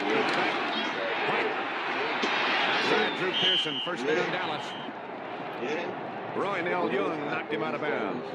Outside 2.67 3.17
Drew 3.17 3.31
Pearson. 3.31 3.81
First 3.85 4.05
down 4.05 4.31
Dallas. 4.31 4.65
Roynell 6.35 6.91
Young 6.91 7.25
knocked 7.25 7.53
him 7.53 7.63
out 7.63 7.75
of 7.75 7.81
bounds. 7.81 8.25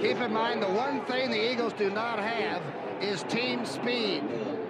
Keep 0.00 0.18
in 0.18 0.32
mind, 0.32 0.62
the 0.62 0.68
one 0.68 1.04
thing 1.06 1.30
the 1.32 1.52
Eagles 1.52 1.72
do 1.72 1.90
not 1.90 2.20
have 2.20 2.62
is 3.02 3.24
team 3.24 3.66
speed. 3.66 4.22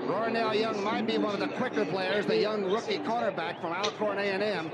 Roynell 0.09 0.59
Young 0.59 0.83
might 0.83 1.07
be 1.07 1.19
one 1.19 1.35
of 1.35 1.41
the 1.41 1.55
quicker 1.57 1.85
players, 1.85 2.25
the 2.25 2.39
young 2.39 2.65
rookie 2.65 2.99
cornerback 2.99 3.61
from 3.61 3.73
Alcorn 3.75 4.19
A&M, 4.19 4.71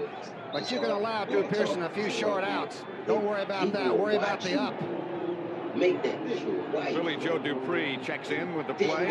but 0.52 0.70
you 0.70 0.78
can 0.78 0.90
allow 0.90 1.24
Drew 1.24 1.42
Pearson 1.42 1.82
a 1.82 1.90
few 1.90 2.08
short 2.08 2.44
outs. 2.44 2.84
Don't 3.08 3.24
worry 3.24 3.42
about 3.42 3.72
that. 3.72 3.98
Worry 3.98 4.14
about 4.14 4.40
the 4.40 4.60
up. 4.60 4.74
Make 5.74 6.04
that 6.04 6.24
Billy 6.94 7.16
Joe 7.16 7.38
Dupree 7.38 7.98
checks 8.00 8.30
in 8.30 8.54
with 8.54 8.68
the 8.68 8.74
play. 8.74 9.06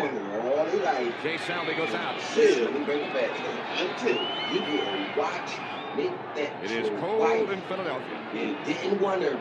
Jay 1.22 1.36
Saldi 1.36 1.76
goes 1.76 1.92
out. 1.92 2.14
Until 2.16 2.72
we 2.72 2.84
bring 2.84 3.00
it 3.00 3.12
back. 3.12 3.30
Until 3.78 4.16
you 4.50 4.60
will 4.62 5.22
watch. 5.22 5.50
Make 5.94 6.10
that 6.36 6.64
It 6.64 6.70
is 6.70 6.88
cold 7.00 7.20
white. 7.20 7.50
in 7.50 7.60
Philadelphia. 7.68 8.18
You 8.34 8.56
didn't 8.64 9.00
wonder 9.02 9.38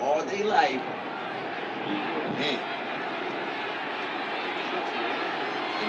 all 0.00 0.24
day 0.24 0.42
life. 0.42 0.82
Man. 2.38 2.58
And 5.80 5.83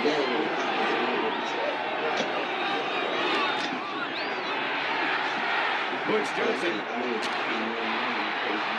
Butch 6.07 6.27
Johnson 6.37 6.79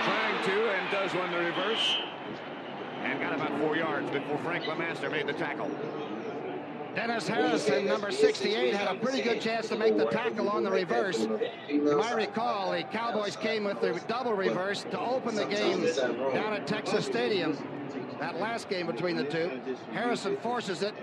trying 0.04 0.44
to 0.44 0.70
and 0.70 0.90
does 0.90 1.14
run 1.14 1.32
the 1.32 1.38
reverse. 1.38 1.96
And 3.02 3.20
got 3.20 3.34
about 3.34 3.58
four 3.60 3.76
yards 3.76 4.08
before 4.10 4.38
Frank 4.38 4.64
LeMaster 4.64 5.10
made 5.10 5.26
the 5.26 5.32
tackle. 5.32 5.70
Dennis 6.94 7.28
Harrison, 7.28 7.84
number 7.84 8.10
68, 8.10 8.74
had 8.74 8.96
a 8.96 8.98
pretty 8.98 9.20
good 9.20 9.40
chance 9.40 9.68
to 9.68 9.76
make 9.76 9.98
the 9.98 10.06
tackle 10.06 10.48
on 10.48 10.64
the 10.64 10.70
reverse. 10.70 11.26
You 11.68 11.82
might 11.82 12.14
recall 12.16 12.72
the 12.72 12.84
Cowboys 12.84 13.36
came 13.36 13.64
with 13.64 13.82
the 13.82 14.00
double 14.08 14.32
reverse 14.32 14.84
to 14.84 14.98
open 14.98 15.34
the 15.34 15.44
game 15.44 15.82
down 16.32 16.54
at 16.54 16.66
Texas 16.66 17.04
Stadium. 17.04 17.58
That 18.18 18.40
last 18.40 18.70
game 18.70 18.86
between 18.86 19.16
the 19.16 19.24
two. 19.24 19.60
Harrison 19.92 20.38
forces 20.38 20.82
it. 20.82 20.94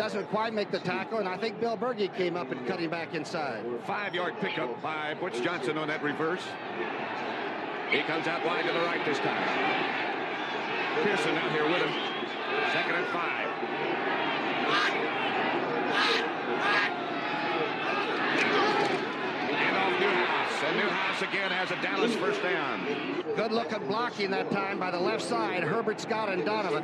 Doesn't 0.00 0.30
quite 0.30 0.54
make 0.54 0.70
the 0.70 0.78
tackle, 0.78 1.18
and 1.18 1.28
I 1.28 1.36
think 1.36 1.60
Bill 1.60 1.76
Bergey 1.76 2.10
came 2.16 2.34
up 2.34 2.50
and 2.50 2.66
cut 2.66 2.80
him 2.80 2.88
back 2.88 3.12
inside. 3.12 3.62
Five-yard 3.86 4.32
pickup 4.40 4.80
by 4.80 5.12
Butch 5.12 5.42
Johnson 5.42 5.76
on 5.76 5.88
that 5.88 6.02
reverse. 6.02 6.40
He 7.90 8.00
comes 8.04 8.26
out 8.26 8.42
wide 8.46 8.64
to 8.64 8.72
the 8.72 8.80
right 8.80 9.04
this 9.04 9.18
time. 9.18 9.44
Pearson 11.04 11.36
out 11.36 11.52
here 11.52 11.64
with 11.64 11.82
him. 11.82 11.92
Second 12.72 12.94
and 12.94 13.06
five. 13.08 13.48
And 19.52 19.76
off 19.76 20.00
Newhouse. 20.00 21.09
Once 21.20 21.34
again 21.34 21.50
has 21.50 21.70
a 21.70 21.76
Dallas 21.82 22.14
first 22.16 22.42
down. 22.42 22.80
Good 23.36 23.52
looking 23.52 23.86
blocking 23.86 24.30
that 24.30 24.50
time 24.50 24.78
by 24.78 24.90
the 24.90 24.98
left 24.98 25.22
side, 25.22 25.62
Herbert 25.62 26.00
Scott 26.00 26.30
and 26.30 26.46
Donovan. 26.46 26.82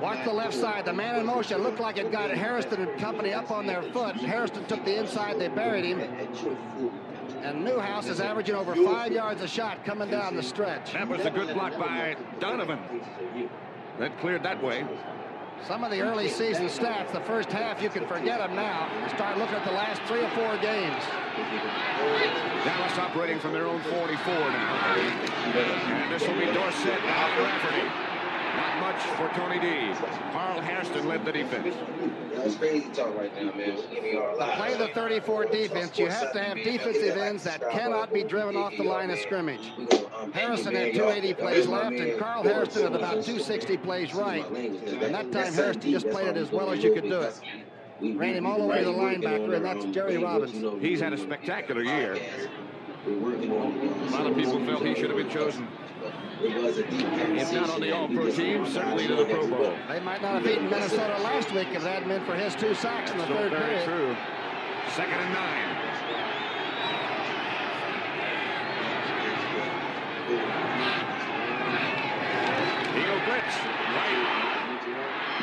Watch 0.00 0.24
the 0.24 0.32
left 0.32 0.54
side. 0.54 0.86
The 0.86 0.94
man 0.94 1.20
in 1.20 1.26
motion 1.26 1.62
looked 1.62 1.78
like 1.78 1.98
it 1.98 2.10
got 2.10 2.30
Harrison 2.30 2.80
and 2.80 2.98
company 2.98 3.34
up 3.34 3.50
on 3.50 3.66
their 3.66 3.82
foot. 3.82 4.16
Harrison 4.16 4.64
took 4.64 4.82
the 4.86 4.98
inside. 4.98 5.38
They 5.38 5.48
buried 5.48 5.84
him. 5.84 6.00
And 7.42 7.62
Newhouse 7.62 8.06
is 8.06 8.20
averaging 8.20 8.54
over 8.54 8.74
five 8.76 9.12
yards 9.12 9.42
a 9.42 9.48
shot 9.48 9.84
coming 9.84 10.10
down 10.10 10.36
the 10.36 10.42
stretch. 10.42 10.94
That 10.94 11.08
was 11.08 11.26
a 11.26 11.30
good 11.30 11.52
block 11.52 11.78
by 11.78 12.16
Donovan. 12.38 12.78
That 13.98 14.18
cleared 14.20 14.42
that 14.44 14.62
way. 14.62 14.86
Some 15.66 15.84
of 15.84 15.90
the 15.90 16.00
early 16.00 16.28
season 16.28 16.66
stats, 16.66 17.12
the 17.12 17.20
first 17.20 17.52
half, 17.52 17.82
you 17.82 17.90
can 17.90 18.06
forget 18.06 18.38
them 18.38 18.56
now. 18.56 18.88
Start 19.14 19.38
looking 19.38 19.54
at 19.54 19.64
the 19.64 19.72
last 19.72 20.00
three 20.02 20.24
or 20.24 20.30
four 20.30 20.56
games. 20.58 21.02
Dallas 22.64 22.98
operating 22.98 23.38
from 23.38 23.52
their 23.52 23.66
own 23.66 23.80
44 23.82 24.34
now. 24.34 24.94
And 24.96 26.12
this 26.12 26.26
will 26.26 26.38
be 26.38 26.46
Dorsett 26.46 27.00
and 27.00 27.42
Rafferty. 27.42 28.09
Not 28.60 28.80
much 28.80 29.02
for 29.16 29.28
Tony 29.38 29.58
D. 29.58 29.94
Carl 30.32 30.60
Hairston 30.60 31.08
led 31.08 31.24
the 31.24 31.32
defense. 31.32 31.74
That's 32.34 32.56
crazy 32.56 32.90
talk 32.90 33.16
right 33.16 33.34
now, 33.34 33.52
man. 33.54 33.74
To 33.74 34.52
play 34.56 34.76
the 34.76 34.88
34 34.88 35.46
defense, 35.46 35.98
you 35.98 36.08
have 36.08 36.30
to 36.32 36.42
have 36.42 36.58
defensive 36.58 37.16
ends 37.16 37.44
that 37.44 37.62
cannot 37.70 38.12
be 38.12 38.22
driven 38.22 38.56
off 38.56 38.76
the 38.76 38.82
line 38.82 39.10
of 39.10 39.18
scrimmage. 39.18 39.72
Harrison 40.34 40.74
had 40.74 40.92
280 40.92 41.34
plays 41.34 41.66
left, 41.66 41.96
and 41.96 42.20
Carl 42.20 42.42
Hairston 42.42 42.82
had 42.82 42.94
about 42.94 43.24
260 43.24 43.78
plays 43.78 44.14
right. 44.14 44.46
And 44.50 45.14
that 45.14 45.32
time, 45.32 45.54
Hairston 45.54 45.90
just 45.90 46.10
played 46.10 46.28
it 46.28 46.36
as 46.36 46.52
well 46.52 46.70
as 46.70 46.84
you 46.84 46.92
could 46.92 47.04
do 47.04 47.22
it. 47.22 47.40
Ran 48.02 48.34
him 48.34 48.46
all 48.46 48.58
the 48.58 48.66
way 48.66 48.80
to 48.80 48.84
the 48.84 48.92
linebacker, 48.92 49.56
and 49.56 49.64
that's 49.64 49.86
Jerry 49.86 50.18
Robinson. 50.18 50.80
He's 50.80 51.00
had 51.00 51.14
a 51.14 51.18
spectacular 51.18 51.82
year. 51.82 52.18
A 53.06 53.10
lot 54.10 54.26
of 54.26 54.36
people 54.36 54.64
felt 54.66 54.84
he 54.84 54.94
should 54.94 55.08
have 55.10 55.16
been 55.16 55.30
chosen. 55.30 55.66
If 56.42 57.52
not 57.52 57.70
on 57.70 57.80
the 57.80 57.92
All-Pro 57.94 58.30
team, 58.30 58.66
certainly 58.66 59.06
to 59.06 59.14
the 59.16 59.24
Pro 59.24 59.46
Bowl. 59.48 59.74
They 59.88 60.00
might 60.00 60.20
not 60.20 60.34
have 60.34 60.44
beaten 60.44 60.68
Minnesota 60.68 61.18
last 61.22 61.52
week 61.52 61.68
if 61.72 61.82
that 61.82 61.94
hadn't 62.02 62.08
been 62.08 62.24
for 62.24 62.34
his 62.34 62.54
two 62.54 62.74
sacks 62.74 63.10
in 63.10 63.18
the 63.18 63.26
So 63.26 63.34
third 63.34 63.50
very 63.52 63.62
period. 63.64 63.84
true. 63.86 64.16
Second 64.94 65.14
and 65.14 65.32
nine. 65.34 65.76
Eagle 72.96 73.20
blitz. 73.26 73.54
Right. 73.96 74.20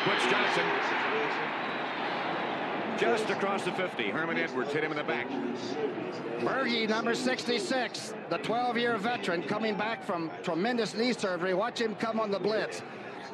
Butch 0.06 0.24
Johnson. 0.32 1.67
Just 2.98 3.30
across 3.30 3.64
the 3.64 3.72
50. 3.74 4.10
Herman 4.10 4.38
Edwards 4.38 4.74
hit 4.74 4.84
him 4.84 4.92
in 4.92 4.98
the 4.98 5.04
back. 5.04 5.28
Bergey, 6.40 6.90
number 6.90 7.14
66, 7.14 8.14
the 8.30 8.40
12-year 8.40 8.98
veteran 8.98 9.44
coming 9.44 9.76
back 9.76 10.04
from 10.04 10.32
tremendous 10.42 10.96
knee 10.96 11.14
surgery. 11.14 11.54
Watch 11.54 11.80
him 11.80 11.94
come 11.96 12.20
on 12.20 12.32
the 12.32 12.40
blitz. 12.40 12.82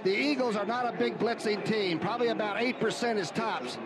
The 0.04 0.14
Eagles 0.14 0.58
are 0.58 0.66
not 0.66 0.94
a 0.94 0.98
big 0.98 1.18
blitzing 1.18 1.64
team. 1.64 1.98
Probably 1.98 2.28
about 2.28 2.58
8% 2.58 3.18
is 3.18 3.32
tops. 3.32 3.78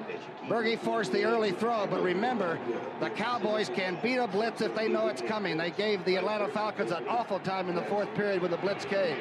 Bergey 0.47 0.79
forced 0.79 1.11
the 1.11 1.23
early 1.25 1.51
throw, 1.51 1.85
but 1.85 2.01
remember, 2.01 2.57
the 2.99 3.11
Cowboys 3.11 3.69
can 3.69 3.99
beat 4.01 4.17
a 4.17 4.27
blitz 4.27 4.61
if 4.61 4.73
they 4.73 4.87
know 4.87 5.07
it's 5.07 5.21
coming. 5.21 5.57
They 5.57 5.69
gave 5.69 6.03
the 6.05 6.15
Atlanta 6.15 6.47
Falcons 6.47 6.89
an 6.89 7.07
awful 7.07 7.39
time 7.39 7.69
in 7.69 7.75
the 7.75 7.83
fourth 7.83 8.11
period 8.15 8.41
when 8.41 8.49
the 8.49 8.57
blitz 8.57 8.83
came. 8.83 9.17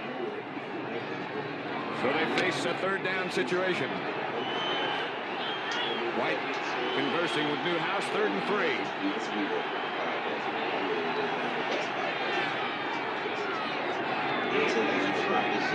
So 2.00 2.12
they 2.12 2.40
face 2.40 2.64
a 2.64 2.74
third 2.78 3.04
down 3.04 3.30
situation. 3.30 3.90
White 6.16 6.38
conversing 6.96 7.50
with 7.50 7.60
Newhouse, 7.60 8.04
third 8.04 8.30
and 8.30 8.42
three. 8.48 8.72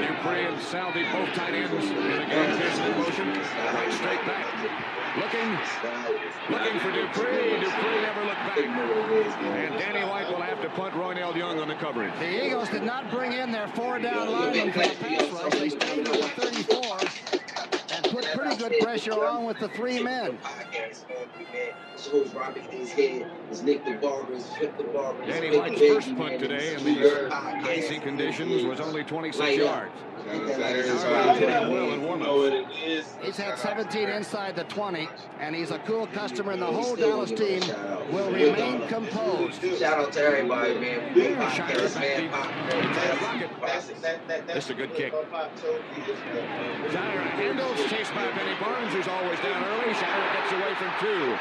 Dupree 0.02 0.46
and 0.46 0.58
Saldi 0.58 1.04
both 1.12 1.30
tight 1.36 1.54
ends 1.54 1.72
in 1.72 1.96
the 1.96 2.26
game 2.26 2.58
chasing 2.58 2.86
in 2.86 2.98
motion. 2.98 3.28
White 3.30 3.94
straight 3.94 4.26
back. 4.26 4.48
Looking, 5.18 5.50
looking 6.50 6.80
for 6.80 6.92
Dupree. 6.92 7.60
Dupree 7.60 8.02
never 8.02 8.24
looked 8.26 8.42
back. 8.42 8.58
And 8.58 9.78
Danny 9.78 10.10
White 10.10 10.28
will 10.28 10.42
have 10.42 10.60
to 10.64 10.70
punt 10.70 10.96
Roynell 10.96 11.36
Young 11.36 11.60
on 11.60 11.68
the 11.68 11.76
coverage. 11.76 12.14
The 12.18 12.46
Eagles 12.48 12.70
did 12.70 12.82
not 12.82 13.12
bring 13.12 13.34
in 13.34 13.52
their 13.52 13.68
four 13.68 14.00
down 14.00 14.32
linemen 14.32 14.72
for 14.72 14.80
the 14.80 14.96
pass 14.96 15.30
rush. 15.30 15.52
They 15.52 15.66
with 15.66 16.36
the 16.36 16.42
34 16.42 16.81
and 16.81 16.81
put 16.81 16.81
pretty 18.34 18.56
good 18.56 18.74
pressure 18.82 19.24
on 19.26 19.46
with 19.46 19.60
the 19.60 19.70
three 19.70 20.02
men. 20.02 20.38
Danny 25.28 25.58
White's 25.58 25.80
first 25.80 26.16
punt 26.18 26.40
today 26.40 26.76
in 26.76 26.84
these 26.84 27.06
icy 27.32 28.00
conditions 28.00 28.64
was 28.64 28.80
only 28.80 29.04
26 29.04 29.58
yards. 29.58 29.92
That's 30.26 31.70
well 31.70 31.94
in 31.94 32.04
warm-up. 32.04 32.70
He's 32.72 33.38
had 33.38 33.58
17 33.58 34.10
inside 34.10 34.56
the 34.56 34.64
20, 34.66 35.08
and 35.40 35.56
he's 35.56 35.72
a 35.72 35.80
cool 35.80 36.08
customer, 36.08 36.52
and 36.54 36.62
the 36.62 36.66
whole 36.66 36.96
Dallas 36.96 37.32
team 37.32 37.62
will 38.12 38.32
remain 38.32 38.88
composed. 38.88 39.62
Shout 39.80 40.00
out 40.00 40.12
to 40.14 40.22
everybody, 40.22 40.80
man. 40.80 41.14
We 41.14 41.22
good 41.22 41.38
podcast, 41.38 42.02
man. 42.02 42.32
This 44.48 44.66
is 44.66 44.70
a 44.72 44.74
good 44.74 44.94
kick. 44.94 45.14
Sciarra 46.92 47.30
handles, 47.40 47.78
chased 47.90 48.14
by 48.14 48.32
Benny 48.32 48.56
Barnes, 48.60 48.94
who's 48.94 49.08
always 49.08 49.40
down 49.40 49.64
early. 49.64 49.94
Sciarra 49.94 50.34
gets 50.34 50.52
away 50.52 50.74
from 50.76 50.92
two 51.00 51.38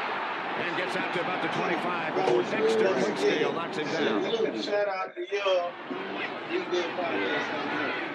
and 0.61 0.77
gets 0.77 0.95
out 0.95 1.13
to 1.13 1.21
about 1.21 1.41
the 1.41 1.47
25 1.57 2.15
before 2.15 2.43
Dextor 2.43 2.93
Clinkscale 3.01 3.53
knocks 3.53 3.77
him 3.77 3.87
down. 3.87 4.61
Shout 4.61 4.87
out 4.87 5.15
to 5.15 5.21
y'all. 5.35 5.71
We 6.51 6.59
good 6.65 6.89
podcast. 6.97 8.10